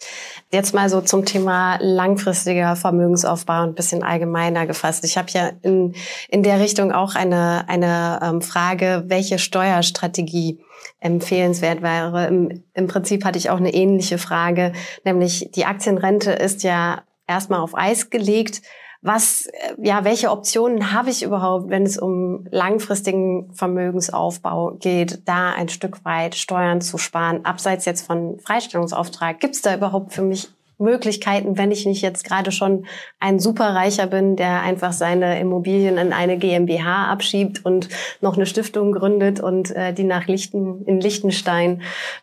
Jetzt 0.52 0.74
mal 0.74 0.90
so 0.90 1.02
zum 1.02 1.26
Thema 1.26 1.78
langfristiger 1.82 2.78
Vermögensaufbau 2.78 3.64
ein 3.64 3.76
bisschen 3.76 4.02
allgemeiner 4.02 4.66
gefasst. 4.66 5.04
Ich 5.04 5.18
habe 5.18 5.28
ja 5.32 5.52
in, 5.62 5.94
in 6.30 6.42
der 6.42 6.62
Richtung 6.62 6.94
auch 6.94 7.16
eine, 7.16 7.68
eine 7.68 8.20
ähm, 8.24 8.42
Frage, 8.42 9.04
welche 9.08 9.40
Steuerstrategie 9.40 10.60
empfehlenswert 11.00 11.82
wäre. 11.82 12.28
Im, 12.28 12.64
Im 12.74 12.88
Prinzip 12.88 13.26
hatte 13.26 13.38
ich 13.38 13.50
auch 13.50 13.58
eine 13.58 13.74
ähnliche 13.74 14.18
Frage, 14.18 14.72
nämlich 15.04 15.50
die 15.54 15.66
Aktienrente 15.66 16.32
ist 16.32 16.64
ja 16.64 17.04
erstmal 17.28 17.60
auf 17.60 17.78
Eis 17.78 18.10
gelegt. 18.10 18.62
Was, 19.02 19.46
äh, 19.46 19.76
ja, 19.80 20.04
welche 20.04 20.32
Optionen 20.32 20.92
habe 20.92 21.10
ich 21.12 21.24
überhaupt, 21.24 21.70
wenn 21.70 21.84
es 21.84 21.98
um 21.98 22.48
langfristigen 22.50 23.54
Vermögensaufbau 23.54 24.72
geht, 24.80 25.22
da 25.26 25.52
ein 25.52 25.70
Stück 25.70 26.04
weit 26.04 26.36
Steuern 26.36 26.82
zu 26.82 26.98
sparen? 26.98 27.46
Abseits 27.46 27.86
jetzt 27.86 28.06
von 28.06 28.40
Freistellungsauftrag, 28.40 29.40
gibt 29.40 29.56
es 29.56 29.62
da 29.62 29.76
überhaupt 29.76 30.14
für 30.14 30.24
mich 30.24 30.50
Möglichkeiten, 30.80 31.58
wenn 31.58 31.72
ich 31.72 31.86
nicht 31.86 32.02
jetzt 32.02 32.24
gerade 32.24 32.52
schon 32.52 32.86
ein 33.20 33.40
Superreicher 33.40 34.08
bin, 34.08 34.36
der 34.36 34.62
einfach 34.62 34.94
seine 34.94 35.40
Immobilien 35.40 35.98
in 35.98 36.14
eine 36.14 36.38
GmbH 36.38 37.12
abschiebt 37.12 37.66
und 37.66 37.90
noch 38.22 38.36
eine 38.36 38.46
Stiftung 38.46 38.92
gründet 38.92 39.40
und 39.40 39.76
äh, 39.76 39.94
die 39.94 40.04
nach 40.04 40.28
Lichten, 40.28 40.86
in 40.86 41.02
Liechtenstein 41.02 41.82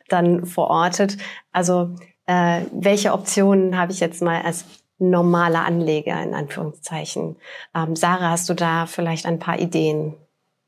dann 0.09 0.47
verortet. 0.47 1.17
Also 1.51 1.91
äh, 2.27 2.61
welche 2.73 3.13
Optionen 3.13 3.77
habe 3.77 3.93
ich 3.93 4.01
jetzt 4.01 4.23
mal 4.23 4.43
als 4.43 4.65
normaler 5.11 5.65
Anleger 5.65 6.23
in 6.23 6.35
Anführungszeichen? 6.35 7.37
Ähm, 7.75 7.97
Sarah, 7.97 8.31
hast 8.31 8.49
du 8.49 8.55
da 8.55 8.87
vielleicht 8.87 9.27
ein 9.27 9.39
paar 9.39 9.59
Ideen? 9.59 10.15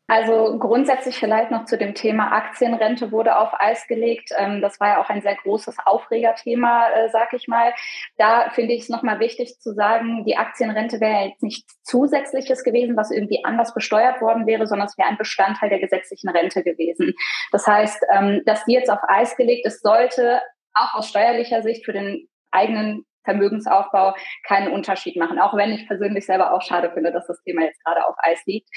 Also 0.09 0.57
grundsätzlich 0.61 1.16
vielleicht 1.16 1.51
noch 1.51 1.64
zu 1.64 1.77
dem 1.77 1.94
Thema 1.94 2.31
Aktienrente 2.31 3.11
wurde 3.11 3.38
auf 3.38 3.51
Eis 3.59 3.88
gelegt. 3.88 4.31
Ähm, 4.38 4.61
das 4.61 4.79
war 4.79 4.88
ja 4.88 5.01
auch 5.01 5.09
ein 5.09 5.20
sehr 5.20 5.35
großes 5.35 5.79
Aufregerthema, 5.85 6.88
äh, 6.90 7.09
sag 7.09 7.33
ich 7.33 7.49
mal. 7.49 7.72
Da 8.16 8.51
finde 8.51 8.75
ich 8.75 8.83
es 8.83 8.88
nochmal 8.88 9.18
wichtig 9.18 9.59
zu 9.59 9.75
sagen, 9.75 10.25
die 10.25 10.37
Aktienrente 10.37 11.01
wäre 11.01 11.27
jetzt 11.27 11.42
nichts 11.42 11.83
Zusätzliches 11.83 12.62
gewesen, 12.62 12.96
was 12.96 13.11
irgendwie 13.11 13.44
anders 13.44 13.75
besteuert 13.75 14.20
worden 14.20 14.46
wäre, 14.46 14.68
sondern 14.68 14.87
es 14.87 14.96
wäre 14.96 15.09
ein 15.09 15.18
Bestandteil 15.18 15.70
der 15.70 15.81
gesetzlichen 15.81 16.29
Rente 16.29 16.62
gewesen. 16.62 17.12
Das 17.51 17.66
heißt, 17.66 18.05
ähm, 18.14 18.42
dass 18.46 18.64
die 18.64 18.75
jetzt 18.75 18.90
auf 18.90 19.01
Eis 19.09 19.37
gelegt 19.37 19.66
ist, 19.66 19.83
sollte 19.83 20.40
auch 20.75 20.94
aus 20.94 21.09
steuerlicher 21.09 21.62
Sicht 21.62 21.85
für 21.85 21.92
den 21.92 22.29
eigenen 22.53 23.05
Vermögensaufbau 23.26 24.14
keinen 24.46 24.72
Unterschied 24.72 25.16
machen, 25.16 25.38
auch 25.38 25.54
wenn 25.54 25.72
ich 25.72 25.86
persönlich 25.86 26.24
selber 26.24 26.54
auch 26.54 26.62
schade 26.62 26.90
finde, 26.94 27.12
dass 27.12 27.26
das 27.26 27.42
Thema 27.42 27.64
jetzt 27.64 27.84
gerade 27.84 28.06
auf 28.06 28.14
Eis 28.18 28.40
liegt. 28.46 28.70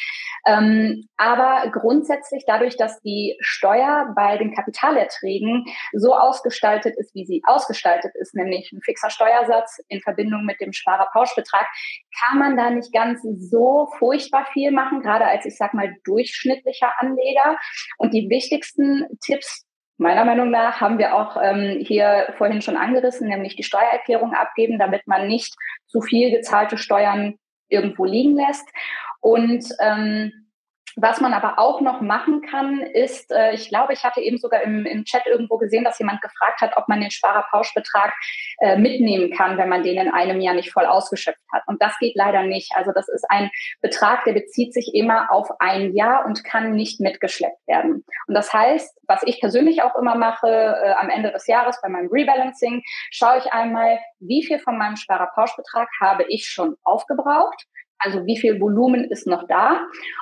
Ähm, 0.45 1.07
aber 1.15 1.71
grundsätzlich 1.71 2.43
dadurch, 2.45 2.75
dass 2.75 2.99
die 3.01 3.38
Steuer 3.39 4.13
bei 4.15 4.38
den 4.38 4.53
Kapitalerträgen 4.53 5.65
so 5.93 6.13
ausgestaltet 6.13 6.95
ist, 6.97 7.15
wie 7.15 7.25
sie 7.25 7.41
ausgestaltet 7.45 8.12
ist, 8.15 8.35
nämlich 8.35 8.71
ein 8.73 8.81
fixer 8.81 9.09
Steuersatz 9.09 9.79
in 9.88 10.01
Verbindung 10.01 10.45
mit 10.45 10.59
dem 10.59 10.73
Sparerpauschbetrag, 10.73 11.67
kann 12.21 12.39
man 12.39 12.57
da 12.57 12.69
nicht 12.69 12.91
ganz 12.91 13.21
so 13.23 13.88
furchtbar 13.97 14.45
viel 14.51 14.71
machen, 14.71 15.01
gerade 15.01 15.25
als 15.25 15.45
ich 15.45 15.55
sag 15.55 15.73
mal 15.73 15.95
durchschnittlicher 16.03 16.91
Anleger. 16.97 17.57
Und 17.97 18.13
die 18.13 18.29
wichtigsten 18.29 19.05
Tipps 19.23 19.68
Meiner 19.99 20.23
Meinung 20.23 20.49
nach 20.49 20.79
haben 20.79 20.97
wir 20.97 21.13
auch 21.13 21.35
ähm, 21.43 21.83
hier 21.85 22.33
vorhin 22.38 22.62
schon 22.62 22.77
angerissen, 22.77 23.27
nämlich 23.27 23.57
die 23.57 23.63
Steuererklärung 23.63 24.33
abgeben, 24.33 24.79
damit 24.79 25.05
man 25.07 25.27
nicht 25.27 25.53
zu 25.88 25.99
viel 25.99 26.31
gezahlte 26.31 26.77
Steuern 26.77 27.35
irgendwo 27.67 28.05
liegen 28.05 28.38
lässt. 28.38 28.65
Und 29.19 29.65
ähm, 29.81 30.38
was 31.01 31.21
man 31.21 31.33
aber 31.33 31.59
auch 31.59 31.81
noch 31.81 32.01
machen 32.01 32.41
kann, 32.41 32.81
ist, 32.81 33.31
äh, 33.31 33.53
ich 33.53 33.69
glaube, 33.69 33.93
ich 33.93 34.03
hatte 34.03 34.21
eben 34.21 34.38
sogar 34.38 34.62
im, 34.62 34.85
im 34.85 35.05
Chat 35.05 35.25
irgendwo 35.25 35.57
gesehen, 35.57 35.83
dass 35.83 35.99
jemand 35.99 36.21
gefragt 36.21 36.62
hat, 36.62 36.75
ob 36.75 36.88
man 36.88 37.01
den 37.01 37.12
Sparerpauschbetrag 37.12 38.13
äh, 38.59 38.77
mitnehmen 38.77 39.31
kann, 39.31 39.57
wenn 39.57 39.69
man 39.69 39.83
den 39.83 39.97
in 39.97 40.12
einem 40.12 40.41
Jahr 40.41 40.55
nicht 40.55 40.71
voll 40.71 40.85
ausgeschöpft 40.85 41.41
hat. 41.51 41.63
Und 41.67 41.81
das 41.81 41.97
geht 41.99 42.15
leider 42.15 42.43
nicht. 42.43 42.71
Also 42.75 42.91
das 42.91 43.07
ist 43.07 43.25
ein 43.29 43.49
Betrag, 43.81 44.23
der 44.25 44.33
bezieht 44.33 44.73
sich 44.73 44.91
immer 44.93 45.31
auf 45.31 45.49
ein 45.59 45.93
Jahr 45.93 46.25
und 46.25 46.43
kann 46.43 46.71
nicht 46.71 46.99
mitgeschleppt 46.99 47.67
werden. 47.67 48.03
Und 48.27 48.33
das 48.33 48.51
heißt, 48.53 48.99
was 49.07 49.23
ich 49.23 49.39
persönlich 49.39 49.81
auch 49.83 49.95
immer 49.95 50.15
mache, 50.15 50.47
äh, 50.47 50.93
am 50.99 51.09
Ende 51.09 51.31
des 51.31 51.47
Jahres 51.47 51.79
bei 51.81 51.89
meinem 51.89 52.09
Rebalancing, 52.12 52.83
schaue 53.12 53.38
ich 53.38 53.51
einmal, 53.53 53.99
wie 54.19 54.43
viel 54.43 54.59
von 54.59 54.77
meinem 54.77 54.97
Sparerpauschbetrag 54.97 55.88
habe 56.01 56.25
ich 56.27 56.47
schon 56.47 56.75
aufgebraucht 56.83 57.65
also 57.99 58.25
wie 58.25 58.38
viel 58.38 58.59
Volumen 58.59 59.05
ist 59.05 59.27
noch 59.27 59.47
da? 59.47 59.81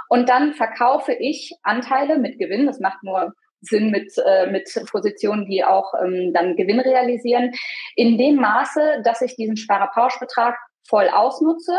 Und 0.10 0.30
dann 0.30 0.54
verkaufe 0.54 1.14
ich 1.14 1.54
Anteile 1.64 2.18
mit 2.18 2.40
Gewinn. 2.40 2.66
Das 2.66 2.80
macht 2.80 3.04
nur 3.04 3.34
Sinn 3.62 3.92
mit, 3.92 4.12
äh, 4.26 4.48
mit 4.52 4.70
Positionen, 4.92 5.46
die 5.46 5.64
auch 5.64 5.94
ähm, 6.04 6.32
dann 6.34 6.56
Gewinn 6.56 6.80
realisieren, 6.80 7.52
in 7.96 8.18
dem 8.18 8.36
Maße, 8.36 9.02
dass 9.04 9.22
ich 9.22 9.36
diesen 9.36 9.58
Sparerpauschbetrag 9.58 10.56
voll 10.88 11.10
ausnutze 11.10 11.78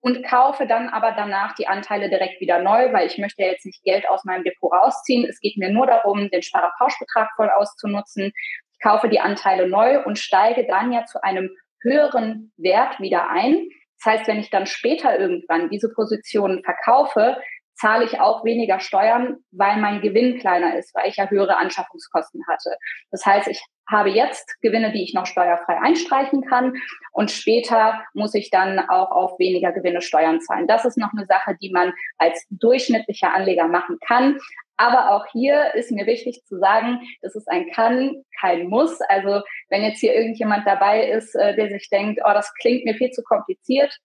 und 0.00 0.24
kaufe 0.24 0.66
dann 0.66 0.88
aber 0.88 1.12
danach 1.12 1.54
die 1.54 1.66
Anteile 1.66 2.08
direkt 2.08 2.40
wieder 2.40 2.62
neu, 2.62 2.92
weil 2.92 3.06
ich 3.06 3.18
möchte 3.18 3.42
ja 3.42 3.48
jetzt 3.48 3.66
nicht 3.66 3.82
Geld 3.82 4.08
aus 4.08 4.24
meinem 4.24 4.44
Depot 4.44 4.72
rausziehen. 4.72 5.26
Es 5.28 5.40
geht 5.40 5.56
mir 5.56 5.70
nur 5.70 5.86
darum, 5.86 6.30
den 6.30 6.42
Sparerpauschbetrag 6.42 7.28
voll 7.34 7.50
auszunutzen. 7.50 8.32
Ich 8.72 8.80
kaufe 8.80 9.08
die 9.08 9.20
Anteile 9.20 9.68
neu 9.68 10.04
und 10.04 10.18
steige 10.18 10.66
dann 10.66 10.92
ja 10.92 11.04
zu 11.06 11.22
einem 11.24 11.50
höheren 11.82 12.52
Wert 12.56 13.00
wieder 13.00 13.30
ein. 13.30 13.68
Das 14.02 14.12
heißt, 14.12 14.28
wenn 14.28 14.38
ich 14.38 14.50
dann 14.50 14.66
später 14.66 15.18
irgendwann 15.18 15.70
diese 15.70 15.92
Positionen 15.92 16.62
verkaufe, 16.62 17.36
zahle 17.76 18.04
ich 18.04 18.20
auch 18.20 18.44
weniger 18.44 18.80
Steuern, 18.80 19.36
weil 19.50 19.78
mein 19.78 20.00
Gewinn 20.00 20.38
kleiner 20.38 20.76
ist, 20.78 20.94
weil 20.94 21.08
ich 21.08 21.16
ja 21.16 21.28
höhere 21.28 21.58
Anschaffungskosten 21.58 22.42
hatte. 22.48 22.70
Das 23.10 23.24
heißt, 23.24 23.48
ich 23.48 23.62
habe 23.88 24.10
jetzt 24.10 24.60
Gewinne, 24.62 24.92
die 24.92 25.02
ich 25.02 25.14
noch 25.14 25.26
steuerfrei 25.26 25.78
einstreichen 25.78 26.42
kann 26.42 26.74
und 27.12 27.30
später 27.30 28.02
muss 28.14 28.34
ich 28.34 28.50
dann 28.50 28.80
auch 28.80 29.10
auf 29.10 29.38
weniger 29.38 29.72
Gewinne 29.72 30.00
Steuern 30.00 30.40
zahlen. 30.40 30.66
Das 30.66 30.84
ist 30.84 30.98
noch 30.98 31.12
eine 31.16 31.26
Sache, 31.26 31.56
die 31.60 31.70
man 31.70 31.92
als 32.18 32.46
durchschnittlicher 32.50 33.32
Anleger 33.34 33.68
machen 33.68 33.98
kann. 34.04 34.38
Aber 34.76 35.10
auch 35.10 35.26
hier 35.32 35.74
ist 35.74 35.90
mir 35.90 36.06
wichtig 36.06 36.42
zu 36.44 36.58
sagen, 36.58 37.00
das 37.22 37.34
ist 37.34 37.48
ein 37.48 37.70
Kann, 37.72 38.24
kein 38.40 38.68
Muss. 38.68 39.00
Also 39.08 39.42
wenn 39.70 39.82
jetzt 39.82 40.00
hier 40.00 40.14
irgendjemand 40.14 40.66
dabei 40.66 41.08
ist, 41.08 41.34
äh, 41.34 41.56
der 41.56 41.68
sich 41.70 41.88
denkt, 41.90 42.20
oh, 42.24 42.32
das 42.32 42.52
klingt 42.54 42.84
mir 42.84 42.94
viel 42.94 43.10
zu 43.10 43.22
kompliziert, 43.22 43.96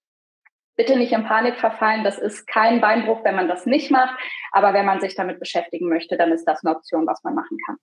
bitte 0.78 0.98
nicht 0.98 1.12
in 1.12 1.26
Panik 1.26 1.60
verfallen. 1.60 2.04
Das 2.04 2.18
ist 2.18 2.48
kein 2.48 2.82
Beinbruch, 2.82 3.24
wenn 3.24 3.36
man 3.36 3.48
das 3.48 3.66
nicht 3.66 3.92
macht. 3.92 4.18
Aber 4.52 4.74
wenn 4.74 4.86
man 4.86 5.02
sich 5.02 5.16
damit 5.16 5.40
beschäftigen 5.40 5.90
möchte, 5.90 6.18
dann 6.18 6.32
ist 6.32 6.46
das 6.46 6.64
eine 6.64 6.76
Option, 6.76 7.06
was 7.06 7.24
man 7.24 7.36
machen 7.36 7.58
kann. 7.66 7.78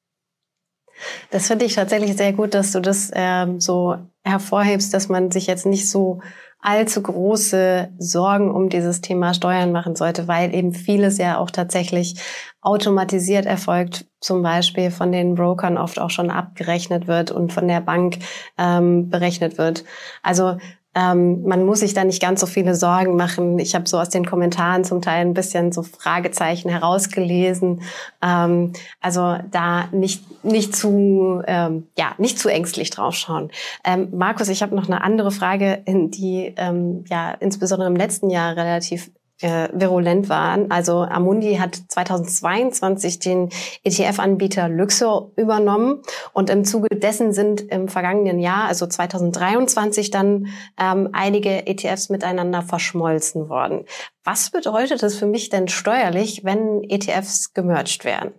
Das 1.31 1.47
finde 1.47 1.65
ich 1.65 1.75
tatsächlich 1.75 2.17
sehr 2.17 2.33
gut, 2.33 2.55
dass 2.55 2.73
du 2.73 2.81
das 2.81 3.13
ähm, 3.15 3.61
so 3.61 3.99
hervorhebst, 4.25 4.93
dass 4.93 5.09
man 5.09 5.31
sich 5.31 5.47
jetzt 5.47 5.67
nicht 5.67 5.89
so 5.89 6.21
allzu 6.61 7.03
große 7.03 7.89
Sorgen 7.99 8.51
um 8.51 8.69
dieses 8.69 9.01
Thema 9.01 9.33
Steuern 9.33 9.73
machen 9.73 9.95
sollte, 9.95 10.27
weil 10.27 10.55
eben 10.55 10.75
vieles 10.75 11.19
ja 11.19 11.39
auch 11.39 11.51
tatsächlich 11.51 12.21
automatisiert 12.61 13.47
erfolgt, 13.47 14.07
zum 14.21 14.43
Beispiel 14.43 14.91
von 14.91 15.13
den 15.13 15.37
Brokern 15.37 15.79
oft 15.79 16.01
auch 16.01 16.11
schon 16.11 16.31
abgerechnet 16.31 17.07
wird 17.07 17.31
und 17.31 17.53
von 17.53 17.69
der 17.69 17.81
Bank 17.81 18.19
ähm, 18.59 19.09
berechnet 19.09 19.59
wird. 19.59 19.85
Also 20.23 20.59
ähm, 20.99 21.45
man 21.45 21.65
muss 21.65 21.81
sich 21.81 21.95
da 21.95 22.03
nicht 22.03 22.21
ganz 22.21 22.41
so 22.41 22.47
viele 22.47 22.75
Sorgen 22.75 23.15
machen. 23.15 23.61
Ich 23.61 23.75
habe 23.77 23.89
so 23.89 23.99
aus 23.99 24.09
den 24.09 24.27
Kommentaren 24.27 24.83
zum 24.83 25.01
Teil 25.01 25.25
ein 25.25 25.35
bisschen 25.35 25.71
so 25.71 25.85
Fragezeichen 25.85 26.69
herausgelesen. 26.69 27.83
Ähm, 28.21 28.73
also 29.01 29.37
da 29.51 29.89
nicht 29.93 30.45
nicht 30.45 30.75
zu 30.75 31.43
ähm, 31.47 31.87
ja 31.97 32.15
nicht 32.19 32.39
zu 32.39 32.49
ängstlich 32.49 32.91
draufschauen. 32.91 33.51
Ähm, 33.85 34.09
Markus, 34.13 34.49
ich 34.49 34.63
habe 34.63 34.75
noch 34.75 34.87
eine 34.87 35.03
andere 35.03 35.31
Frage, 35.31 35.83
die 35.87 36.53
ähm, 36.57 37.05
ja 37.09 37.31
insbesondere 37.31 37.89
im 37.89 37.97
letzten 37.97 38.31
Jahr 38.31 38.57
relativ 38.57 39.11
äh, 39.41 39.69
virulent 39.73 40.29
waren. 40.29 40.71
Also 40.71 41.03
Amundi 41.03 41.57
hat 41.57 41.75
2022 41.75 43.19
den 43.19 43.51
ETF-Anbieter 43.85 44.69
Luxor 44.69 45.33
übernommen 45.37 46.03
und 46.33 46.51
im 46.51 46.65
Zuge 46.65 46.89
dessen 46.89 47.33
sind 47.33 47.61
im 47.61 47.89
vergangenen 47.89 48.39
Jahr, 48.39 48.65
also 48.65 48.87
2023, 48.87 50.11
dann 50.11 50.49
ähm, 50.81 51.11
einige 51.13 51.67
ETFs 51.67 52.09
miteinander 52.09 52.63
verschmolzen 52.63 53.49
worden. 53.49 53.85
Was 54.25 54.51
bedeutet 54.51 55.03
das 55.03 55.17
für 55.17 55.27
mich 55.27 55.49
denn 55.49 55.69
steuerlich, 55.69 56.43
wenn 56.45 56.83
ETFs 56.89 57.55
gemerged 57.55 58.05
werden? 58.05 58.33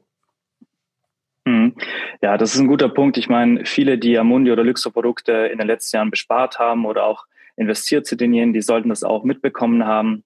Mhm. 1.46 1.76
Ja, 2.22 2.38
das 2.38 2.54
ist 2.54 2.60
ein 2.60 2.68
guter 2.68 2.90
Punkt. 2.90 3.18
Ich 3.18 3.30
meine, 3.30 3.66
viele, 3.66 3.98
die 3.98 4.18
Amundi 4.18 4.52
oder 4.52 4.64
Luxor-Produkte 4.64 5.32
in 5.32 5.58
den 5.58 5.68
letzten 5.68 5.98
Jahren 5.98 6.12
bespart 6.12 6.60
haben 6.60 6.86
oder 6.86 7.06
auch 7.06 7.26
investiert 7.56 8.06
sind 8.06 8.22
in 8.22 8.34
jenen, 8.34 8.54
die 8.54 8.62
sollten 8.62 8.90
das 8.90 9.04
auch 9.04 9.24
mitbekommen 9.24 9.86
haben. 9.86 10.24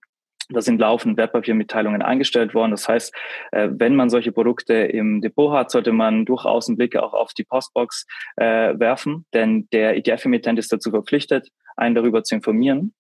Da 0.54 0.62
sind 0.62 0.80
laufend 0.80 1.18
Wertpapiermitteilungen 1.18 2.02
eingestellt 2.02 2.54
worden. 2.54 2.72
Das 2.72 2.88
heißt, 2.88 3.14
äh, 3.52 3.70
wenn 3.72 3.96
man 3.96 4.10
solche 4.10 4.32
Produkte 4.32 4.74
im 4.74 5.22
Depot 5.22 5.52
hat, 5.52 5.72
sollte 5.72 5.92
man 5.92 6.26
durchaus 6.26 6.68
einen 6.68 6.78
Blick 6.78 6.96
auch 6.96 7.14
auf 7.14 7.34
die 7.34 7.44
Postbox 7.44 8.06
äh, 8.38 8.78
werfen, 8.80 9.26
denn 9.34 9.68
der 9.72 9.98
ETF-Emittent 9.98 10.60
ist 10.60 10.72
dazu 10.72 10.92
verpflichtet, 10.92 11.50
einen 11.76 11.96
darüber 11.96 12.24
zu 12.24 12.36
informieren. 12.36 12.94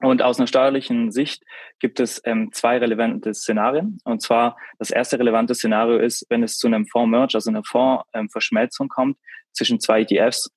Und 0.00 0.20
aus 0.20 0.38
einer 0.38 0.46
steuerlichen 0.46 1.10
Sicht 1.10 1.42
gibt 1.78 2.00
es 2.00 2.20
ähm, 2.24 2.50
zwei 2.52 2.76
relevante 2.76 3.32
Szenarien. 3.32 3.98
Und 4.04 4.20
zwar 4.20 4.56
das 4.78 4.90
erste 4.90 5.18
relevante 5.18 5.54
Szenario 5.54 5.98
ist, 5.98 6.26
wenn 6.28 6.42
es 6.42 6.58
zu 6.58 6.66
einem 6.66 6.86
Fonds-Merge, 6.86 7.34
also 7.34 7.50
einer 7.50 7.64
Fondsverschmelzung 7.64 8.86
ähm, 8.86 8.90
kommt 8.90 9.18
zwischen 9.52 9.80
zwei 9.80 10.02
ETFs, 10.02 10.50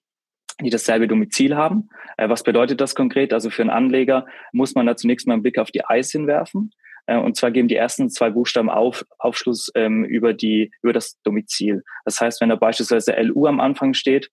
die 0.65 0.69
dasselbe 0.69 1.08
Domizil 1.08 1.56
haben. 1.56 1.89
Äh, 2.17 2.30
was 2.30 2.43
bedeutet 2.43 2.82
das 2.82 2.95
konkret? 2.95 3.34
Also 3.34 3.50
für 3.50 3.62
einen 3.62 3.72
Anleger 3.72 4.26
muss 4.52 4.76
man 4.76 4.86
da 4.86 4.95
zunächst 4.95 5.28
mal 5.28 5.34
einen 5.34 5.43
Blick 5.43 5.58
auf 5.58 5.72
die 5.72 5.84
ICE 5.89 6.19
hinwerfen. 6.19 6.72
Äh, 7.06 7.17
und 7.17 7.38
zwar 7.38 7.52
geben 7.52 7.67
die 7.67 7.76
ersten 7.76 8.10
zwei 8.10 8.30
Buchstaben 8.30 8.69
auf, 8.69 9.06
Aufschluss 9.17 9.72
ähm, 9.76 10.04
über, 10.04 10.34
die, 10.34 10.72
über 10.82 10.93
das 10.93 11.19
Domizil. 11.24 11.84
Das 12.06 12.19
heißt, 12.19 12.41
wenn 12.41 12.50
da 12.50 12.56
beispielsweise 12.56 13.13
LU 13.13 13.45
am 13.48 13.60
Anfang 13.60 13.93
steht, 13.93 14.30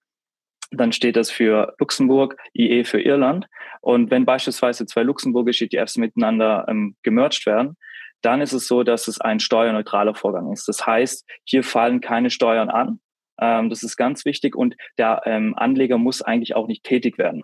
dann 0.73 0.93
steht 0.93 1.17
das 1.17 1.31
für 1.31 1.75
Luxemburg, 1.79 2.37
IE 2.53 2.85
für 2.85 3.01
Irland. 3.01 3.47
Und 3.81 4.11
wenn 4.11 4.25
beispielsweise 4.25 4.85
zwei 4.87 5.05
luxemburgische 5.05 5.67
ETFs 5.67 5.97
miteinander 5.97 6.67
ähm, 6.69 6.97
gemerged 7.03 7.47
werden, 7.47 7.77
dann 8.21 8.41
ist 8.41 8.53
es 8.53 8.67
so, 8.67 8.83
dass 8.83 9.07
es 9.07 9.21
ein 9.21 9.39
steuerneutraler 9.39 10.15
Vorgang 10.15 10.53
ist. 10.53 10.67
Das 10.67 10.85
heißt, 10.87 11.25
hier 11.45 11.63
fallen 11.63 12.01
keine 12.01 12.31
Steuern 12.31 12.71
an 12.71 12.99
Ähm, 13.41 13.71
das 13.71 13.83
ist 13.83 13.97
ganz 13.97 14.25
wichtig 14.25 14.57
und 14.57 14.77
der 14.99 15.23
ähm, 15.25 15.55
Anleger 15.57 15.99
muss 15.99 16.23
eigentlich 16.23 16.55
auch 16.55 16.67
nicht 16.67 16.85
tätig 16.85 17.19
werden. 17.19 17.43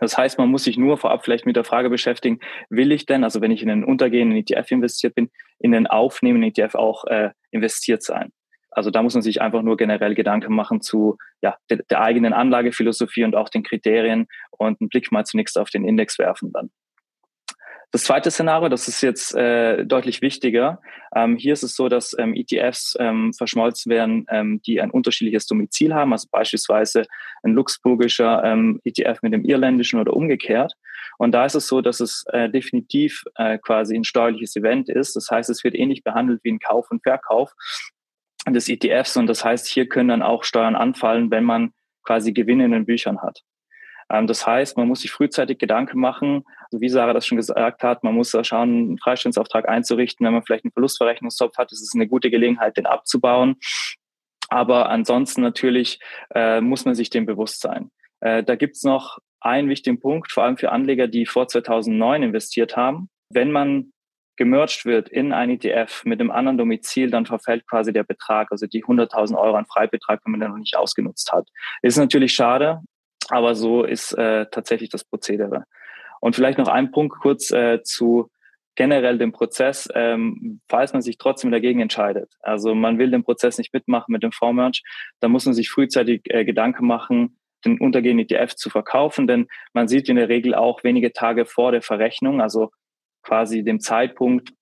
Das 0.00 0.18
heißt, 0.18 0.38
man 0.38 0.50
muss 0.50 0.64
sich 0.64 0.76
nur 0.76 0.98
vorab 0.98 1.24
vielleicht 1.24 1.46
mit 1.46 1.56
der 1.56 1.64
Frage 1.64 1.90
beschäftigen, 1.90 2.40
will 2.68 2.92
ich 2.92 3.06
denn, 3.06 3.24
also 3.24 3.40
wenn 3.40 3.50
ich 3.50 3.62
in 3.62 3.70
einen 3.70 3.84
untergehenden 3.84 4.36
ETF 4.36 4.70
investiert 4.72 5.14
bin, 5.14 5.30
in 5.58 5.72
den 5.72 5.86
aufnehmenden 5.86 6.50
ETF 6.50 6.74
auch 6.74 7.04
äh, 7.04 7.30
investiert 7.50 8.02
sein? 8.02 8.32
Also 8.70 8.90
da 8.90 9.02
muss 9.02 9.14
man 9.14 9.22
sich 9.22 9.40
einfach 9.40 9.62
nur 9.62 9.78
generell 9.78 10.14
Gedanken 10.14 10.54
machen 10.54 10.82
zu 10.82 11.16
ja, 11.40 11.56
der, 11.70 11.78
der 11.88 12.02
eigenen 12.02 12.34
Anlagephilosophie 12.34 13.24
und 13.24 13.34
auch 13.34 13.48
den 13.48 13.62
Kriterien 13.62 14.26
und 14.50 14.80
einen 14.80 14.90
Blick 14.90 15.10
mal 15.12 15.24
zunächst 15.24 15.58
auf 15.58 15.70
den 15.70 15.86
Index 15.86 16.18
werfen 16.18 16.52
dann. 16.52 16.70
Das 17.96 18.04
zweite 18.04 18.30
Szenario, 18.30 18.68
das 18.68 18.88
ist 18.88 19.00
jetzt 19.00 19.34
äh, 19.34 19.86
deutlich 19.86 20.20
wichtiger. 20.20 20.82
Ähm, 21.14 21.38
hier 21.38 21.54
ist 21.54 21.62
es 21.62 21.74
so, 21.74 21.88
dass 21.88 22.14
ähm, 22.18 22.34
ETFs 22.34 22.94
ähm, 23.00 23.32
verschmolzen 23.32 23.88
werden, 23.90 24.26
ähm, 24.28 24.60
die 24.66 24.82
ein 24.82 24.90
unterschiedliches 24.90 25.46
Domizil 25.46 25.94
haben, 25.94 26.12
also 26.12 26.28
beispielsweise 26.30 27.06
ein 27.42 27.54
luxemburgischer 27.54 28.44
ähm, 28.44 28.82
ETF 28.84 29.22
mit 29.22 29.32
dem 29.32 29.46
irländischen 29.46 29.98
oder 29.98 30.12
umgekehrt. 30.12 30.74
Und 31.16 31.32
da 31.32 31.46
ist 31.46 31.54
es 31.54 31.68
so, 31.68 31.80
dass 31.80 32.00
es 32.00 32.26
äh, 32.34 32.50
definitiv 32.50 33.24
äh, 33.36 33.56
quasi 33.56 33.96
ein 33.96 34.04
steuerliches 34.04 34.54
Event 34.56 34.90
ist. 34.90 35.16
Das 35.16 35.30
heißt, 35.30 35.48
es 35.48 35.64
wird 35.64 35.74
ähnlich 35.74 36.04
behandelt 36.04 36.40
wie 36.44 36.52
ein 36.52 36.58
Kauf 36.58 36.90
und 36.90 37.02
Verkauf 37.02 37.54
des 38.46 38.68
ETFs. 38.68 39.16
Und 39.16 39.26
das 39.26 39.42
heißt, 39.42 39.66
hier 39.66 39.88
können 39.88 40.10
dann 40.10 40.20
auch 40.20 40.44
Steuern 40.44 40.76
anfallen, 40.76 41.30
wenn 41.30 41.44
man 41.44 41.72
quasi 42.02 42.34
Gewinne 42.34 42.66
in 42.66 42.72
den 42.72 42.84
Büchern 42.84 43.22
hat. 43.22 43.40
Ähm, 44.10 44.26
das 44.26 44.46
heißt, 44.46 44.76
man 44.76 44.88
muss 44.88 45.00
sich 45.00 45.10
frühzeitig 45.10 45.58
Gedanken 45.58 45.98
machen, 45.98 46.44
also 46.70 46.80
wie 46.80 46.88
Sarah 46.88 47.12
das 47.12 47.26
schon 47.26 47.36
gesagt 47.36 47.82
hat, 47.82 48.04
man 48.04 48.14
muss 48.14 48.30
da 48.30 48.44
schauen, 48.44 48.68
einen 48.68 48.98
Freistellungsauftrag 48.98 49.68
einzurichten. 49.68 50.24
Wenn 50.26 50.32
man 50.32 50.42
vielleicht 50.42 50.64
einen 50.64 50.72
Verlustverrechnungstopf 50.72 51.56
hat, 51.58 51.72
ist 51.72 51.82
es 51.82 51.94
eine 51.94 52.08
gute 52.08 52.30
Gelegenheit, 52.30 52.76
den 52.76 52.86
abzubauen. 52.86 53.56
Aber 54.48 54.88
ansonsten 54.90 55.42
natürlich 55.42 55.98
äh, 56.34 56.60
muss 56.60 56.84
man 56.84 56.94
sich 56.94 57.10
dem 57.10 57.26
bewusst 57.26 57.60
sein. 57.60 57.90
Äh, 58.20 58.42
da 58.44 58.54
gibt's 58.54 58.84
noch 58.84 59.18
einen 59.40 59.68
wichtigen 59.68 60.00
Punkt, 60.00 60.32
vor 60.32 60.44
allem 60.44 60.56
für 60.56 60.72
Anleger, 60.72 61.08
die 61.08 61.26
vor 61.26 61.48
2009 61.48 62.22
investiert 62.22 62.76
haben. 62.76 63.08
Wenn 63.32 63.50
man 63.50 63.92
gemerged 64.36 64.84
wird 64.84 65.08
in 65.08 65.32
ein 65.32 65.50
ETF 65.50 66.04
mit 66.04 66.20
einem 66.20 66.30
anderen 66.30 66.58
Domizil, 66.58 67.10
dann 67.10 67.26
verfällt 67.26 67.66
quasi 67.66 67.92
der 67.92 68.04
Betrag, 68.04 68.52
also 68.52 68.66
die 68.66 68.84
100.000 68.84 69.36
Euro 69.36 69.56
an 69.56 69.66
Freibetrag, 69.66 70.20
wenn 70.24 70.32
man 70.32 70.40
den 70.40 70.50
noch 70.50 70.58
nicht 70.58 70.76
ausgenutzt 70.76 71.32
hat. 71.32 71.48
Ist 71.82 71.96
natürlich 71.96 72.34
schade, 72.34 72.82
aber 73.30 73.54
so 73.54 73.84
ist 73.84 74.12
äh, 74.12 74.46
tatsächlich 74.50 74.90
das 74.90 75.04
Prozedere. 75.04 75.64
Und 76.20 76.34
vielleicht 76.34 76.58
noch 76.58 76.68
ein 76.68 76.90
Punkt 76.90 77.18
kurz 77.20 77.50
äh, 77.50 77.82
zu 77.82 78.30
generell 78.76 79.18
dem 79.18 79.32
Prozess, 79.32 79.88
ähm, 79.94 80.60
falls 80.68 80.92
man 80.92 81.02
sich 81.02 81.18
trotzdem 81.18 81.50
dagegen 81.50 81.80
entscheidet. 81.80 82.34
Also 82.40 82.74
man 82.74 82.98
will 82.98 83.10
den 83.10 83.24
Prozess 83.24 83.58
nicht 83.58 83.72
mitmachen 83.72 84.12
mit 84.12 84.22
dem 84.22 84.32
Fondsmerge, 84.32 84.82
dann 85.20 85.32
muss 85.32 85.46
man 85.46 85.54
sich 85.54 85.70
frühzeitig 85.70 86.22
äh, 86.24 86.44
Gedanken 86.44 86.86
machen, 86.86 87.38
den 87.64 87.80
untergehenden 87.80 88.26
ETF 88.28 88.54
zu 88.54 88.70
verkaufen, 88.70 89.26
denn 89.26 89.48
man 89.72 89.88
sieht 89.88 90.08
in 90.08 90.16
der 90.16 90.28
Regel 90.28 90.54
auch 90.54 90.84
wenige 90.84 91.12
Tage 91.12 91.46
vor 91.46 91.72
der 91.72 91.82
Verrechnung, 91.82 92.40
also 92.40 92.70
quasi 93.22 93.64
dem 93.64 93.80
Zeitpunkt, 93.80 94.52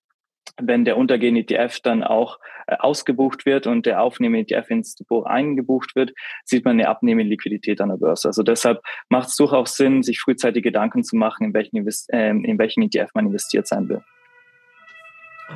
wenn 0.57 0.85
der 0.85 0.97
untergehende 0.97 1.41
ETF 1.41 1.79
dann 1.81 2.03
auch 2.03 2.39
äh, 2.67 2.75
ausgebucht 2.77 3.45
wird 3.45 3.67
und 3.67 3.85
der 3.85 4.01
aufnehmende 4.01 4.55
ETF 4.55 4.69
ins 4.69 4.95
Depot 4.95 5.25
eingebucht 5.25 5.95
wird, 5.95 6.13
sieht 6.43 6.65
man 6.65 6.73
eine 6.79 6.87
abnehmende 6.87 7.29
Liquidität 7.29 7.81
an 7.81 7.89
der 7.89 7.97
Börse. 7.97 8.27
Also 8.29 8.43
deshalb 8.43 8.81
macht 9.09 9.29
es 9.29 9.35
durchaus 9.35 9.75
Sinn, 9.75 10.03
sich 10.03 10.19
frühzeitig 10.19 10.63
Gedanken 10.63 11.03
zu 11.03 11.15
machen, 11.15 11.47
in 11.47 11.53
welchen, 11.53 11.87
äh, 12.09 12.29
in 12.29 12.57
welchen 12.57 12.83
ETF 12.83 13.11
man 13.13 13.27
investiert 13.27 13.67
sein 13.67 13.89
will. 13.89 14.03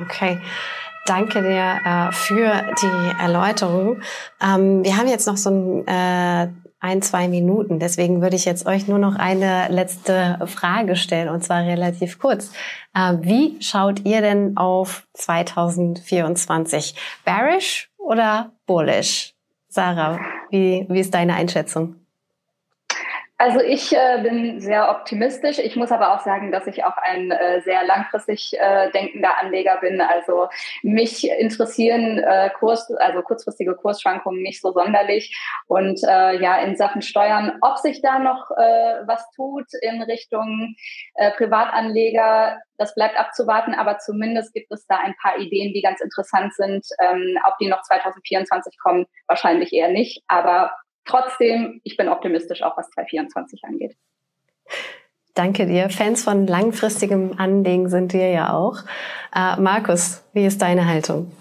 Okay. 0.02 0.38
Danke 1.06 1.42
dir 1.42 1.80
äh, 1.84 2.12
für 2.12 2.52
die 2.80 3.22
Erläuterung. 3.22 4.00
Ähm, 4.42 4.84
wir 4.84 4.96
haben 4.96 5.08
jetzt 5.08 5.26
noch 5.26 5.36
so 5.36 5.50
ein 5.50 5.86
äh, 5.86 6.48
ein, 6.80 7.02
zwei 7.02 7.28
Minuten. 7.28 7.78
Deswegen 7.78 8.22
würde 8.22 8.36
ich 8.36 8.46
jetzt 8.46 8.66
euch 8.66 8.88
nur 8.88 8.98
noch 8.98 9.14
eine 9.14 9.68
letzte 9.68 10.38
Frage 10.46 10.96
stellen 10.96 11.28
und 11.28 11.44
zwar 11.44 11.62
relativ 11.62 12.18
kurz. 12.18 12.52
Äh, 12.94 13.16
wie 13.20 13.60
schaut 13.60 14.04
ihr 14.06 14.22
denn 14.22 14.56
auf 14.56 15.06
2024? 15.12 16.94
Bearish 17.24 17.90
oder 17.98 18.52
bullish? 18.66 19.34
Sarah, 19.68 20.18
wie, 20.50 20.86
wie 20.88 21.00
ist 21.00 21.14
deine 21.14 21.34
Einschätzung? 21.34 21.99
Also 23.40 23.58
ich 23.62 23.90
äh, 23.96 24.20
bin 24.22 24.60
sehr 24.60 24.90
optimistisch. 24.90 25.58
Ich 25.60 25.74
muss 25.74 25.90
aber 25.90 26.14
auch 26.14 26.20
sagen, 26.20 26.52
dass 26.52 26.66
ich 26.66 26.84
auch 26.84 26.98
ein 26.98 27.30
äh, 27.30 27.62
sehr 27.62 27.84
langfristig 27.84 28.52
äh, 28.60 28.90
denkender 28.90 29.38
Anleger 29.38 29.78
bin. 29.80 30.02
Also 30.02 30.48
mich 30.82 31.26
interessieren 31.26 32.18
äh, 32.18 32.50
Kurs, 32.50 32.92
also 32.98 33.22
kurzfristige 33.22 33.74
Kursschwankungen 33.76 34.42
nicht 34.42 34.60
so 34.60 34.72
sonderlich. 34.72 35.34
Und 35.68 36.02
äh, 36.06 36.38
ja, 36.38 36.58
in 36.58 36.76
Sachen 36.76 37.00
Steuern, 37.00 37.56
ob 37.62 37.78
sich 37.78 38.02
da 38.02 38.18
noch 38.18 38.50
äh, 38.50 39.06
was 39.06 39.24
tut 39.34 39.68
in 39.80 40.02
Richtung 40.02 40.76
Privatanleger, 41.36 42.58
das 42.76 42.94
bleibt 42.94 43.18
abzuwarten. 43.18 43.72
Aber 43.74 43.98
zumindest 43.98 44.52
gibt 44.52 44.70
es 44.70 44.86
da 44.86 44.98
ein 44.98 45.14
paar 45.22 45.38
Ideen, 45.38 45.72
die 45.72 45.80
ganz 45.80 46.02
interessant 46.02 46.52
sind. 46.54 46.84
Ähm, 47.00 47.38
ob 47.46 47.56
die 47.56 47.68
noch 47.68 47.80
2024 47.80 48.76
kommen, 48.82 49.06
wahrscheinlich 49.28 49.72
eher 49.72 49.88
nicht. 49.88 50.22
Aber 50.28 50.72
trotzdem, 51.10 51.80
ich 51.84 51.96
bin 51.96 52.08
optimistisch 52.08 52.62
auch, 52.62 52.76
was 52.76 52.90
2024 52.90 53.64
angeht. 53.64 53.96
Danke 55.34 55.66
dir. 55.66 55.90
Fans 55.90 56.24
von 56.24 56.46
langfristigem 56.46 57.34
Anlegen 57.38 57.88
sind 57.88 58.12
wir 58.12 58.30
ja 58.30 58.52
auch. 58.52 58.78
Äh, 59.34 59.60
Markus, 59.60 60.24
wie 60.32 60.44
ist 60.44 60.60
deine 60.60 60.86
Haltung? 60.86 61.32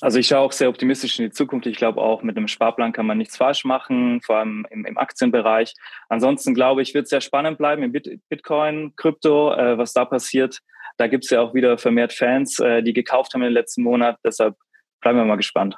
Also 0.00 0.20
ich 0.20 0.28
schaue 0.28 0.40
auch 0.40 0.52
sehr 0.52 0.68
optimistisch 0.68 1.18
in 1.18 1.24
die 1.24 1.32
Zukunft. 1.32 1.66
Ich 1.66 1.76
glaube 1.76 2.00
auch 2.00 2.22
mit 2.22 2.36
einem 2.36 2.46
Sparplan 2.46 2.92
kann 2.92 3.06
man 3.06 3.18
nichts 3.18 3.36
falsch 3.36 3.64
machen, 3.64 4.20
vor 4.22 4.36
allem 4.36 4.64
im, 4.70 4.84
im 4.84 4.96
Aktienbereich. 4.96 5.74
Ansonsten 6.08 6.54
glaube 6.54 6.82
ich, 6.82 6.94
wird 6.94 7.04
es 7.04 7.10
sehr 7.10 7.20
spannend 7.20 7.58
bleiben 7.58 7.82
im 7.82 7.92
Bitcoin, 8.28 8.92
Krypto, 8.94 9.52
äh, 9.52 9.76
was 9.76 9.92
da 9.92 10.04
passiert. 10.04 10.60
Da 10.98 11.08
gibt 11.08 11.24
es 11.24 11.30
ja 11.30 11.40
auch 11.40 11.54
wieder 11.54 11.78
vermehrt 11.78 12.12
Fans, 12.12 12.60
äh, 12.60 12.82
die 12.82 12.92
gekauft 12.92 13.34
haben 13.34 13.42
in 13.42 13.48
den 13.48 13.54
letzten 13.54 13.82
Monat. 13.82 14.18
Deshalb 14.24 14.54
bleiben 15.00 15.18
wir 15.18 15.24
mal 15.24 15.36
gespannt. 15.36 15.76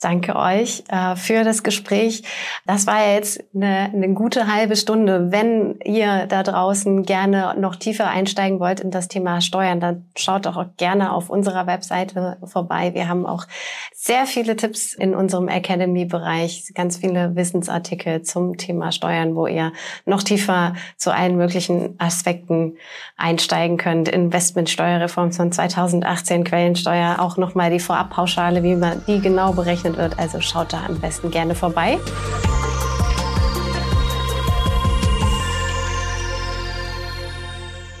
Danke 0.00 0.36
euch 0.36 0.84
äh, 0.90 1.16
für 1.16 1.42
das 1.42 1.64
Gespräch. 1.64 2.22
Das 2.66 2.86
war 2.86 3.04
ja 3.04 3.14
jetzt 3.14 3.42
eine, 3.52 3.90
eine 3.92 4.14
gute 4.14 4.46
halbe 4.46 4.76
Stunde. 4.76 5.32
Wenn 5.32 5.80
ihr 5.84 6.26
da 6.26 6.44
draußen 6.44 7.02
gerne 7.02 7.56
noch 7.58 7.74
tiefer 7.74 8.08
einsteigen 8.08 8.60
wollt 8.60 8.78
in 8.78 8.92
das 8.92 9.08
Thema 9.08 9.40
Steuern, 9.40 9.80
dann 9.80 10.06
schaut 10.16 10.46
doch 10.46 10.56
auch 10.56 10.66
gerne 10.76 11.12
auf 11.12 11.30
unserer 11.30 11.66
Webseite 11.66 12.38
vorbei. 12.44 12.94
Wir 12.94 13.08
haben 13.08 13.26
auch 13.26 13.46
sehr 13.92 14.26
viele 14.26 14.54
Tipps 14.54 14.94
in 14.94 15.16
unserem 15.16 15.48
Academy-Bereich, 15.48 16.72
ganz 16.74 16.98
viele 16.98 17.34
Wissensartikel 17.34 18.22
zum 18.22 18.56
Thema 18.56 18.92
Steuern, 18.92 19.34
wo 19.34 19.48
ihr 19.48 19.72
noch 20.06 20.22
tiefer 20.22 20.74
zu 20.96 21.12
allen 21.12 21.36
möglichen 21.36 21.96
Aspekten 21.98 22.76
einsteigen 23.16 23.76
könnt. 23.78 24.08
Investmentsteuerreform 24.08 25.32
von 25.32 25.50
2018, 25.50 26.44
Quellensteuer, 26.44 27.16
auch 27.18 27.36
nochmal 27.36 27.72
die 27.72 27.80
Vorabpauschale, 27.80 28.62
wie 28.62 28.76
man 28.76 29.02
die 29.08 29.20
genau 29.20 29.54
berechnet 29.58 29.96
wird. 29.96 30.18
Also 30.18 30.40
schaut 30.40 30.72
da 30.72 30.86
am 30.86 30.98
besten 31.00 31.30
gerne 31.30 31.54
vorbei. 31.54 31.98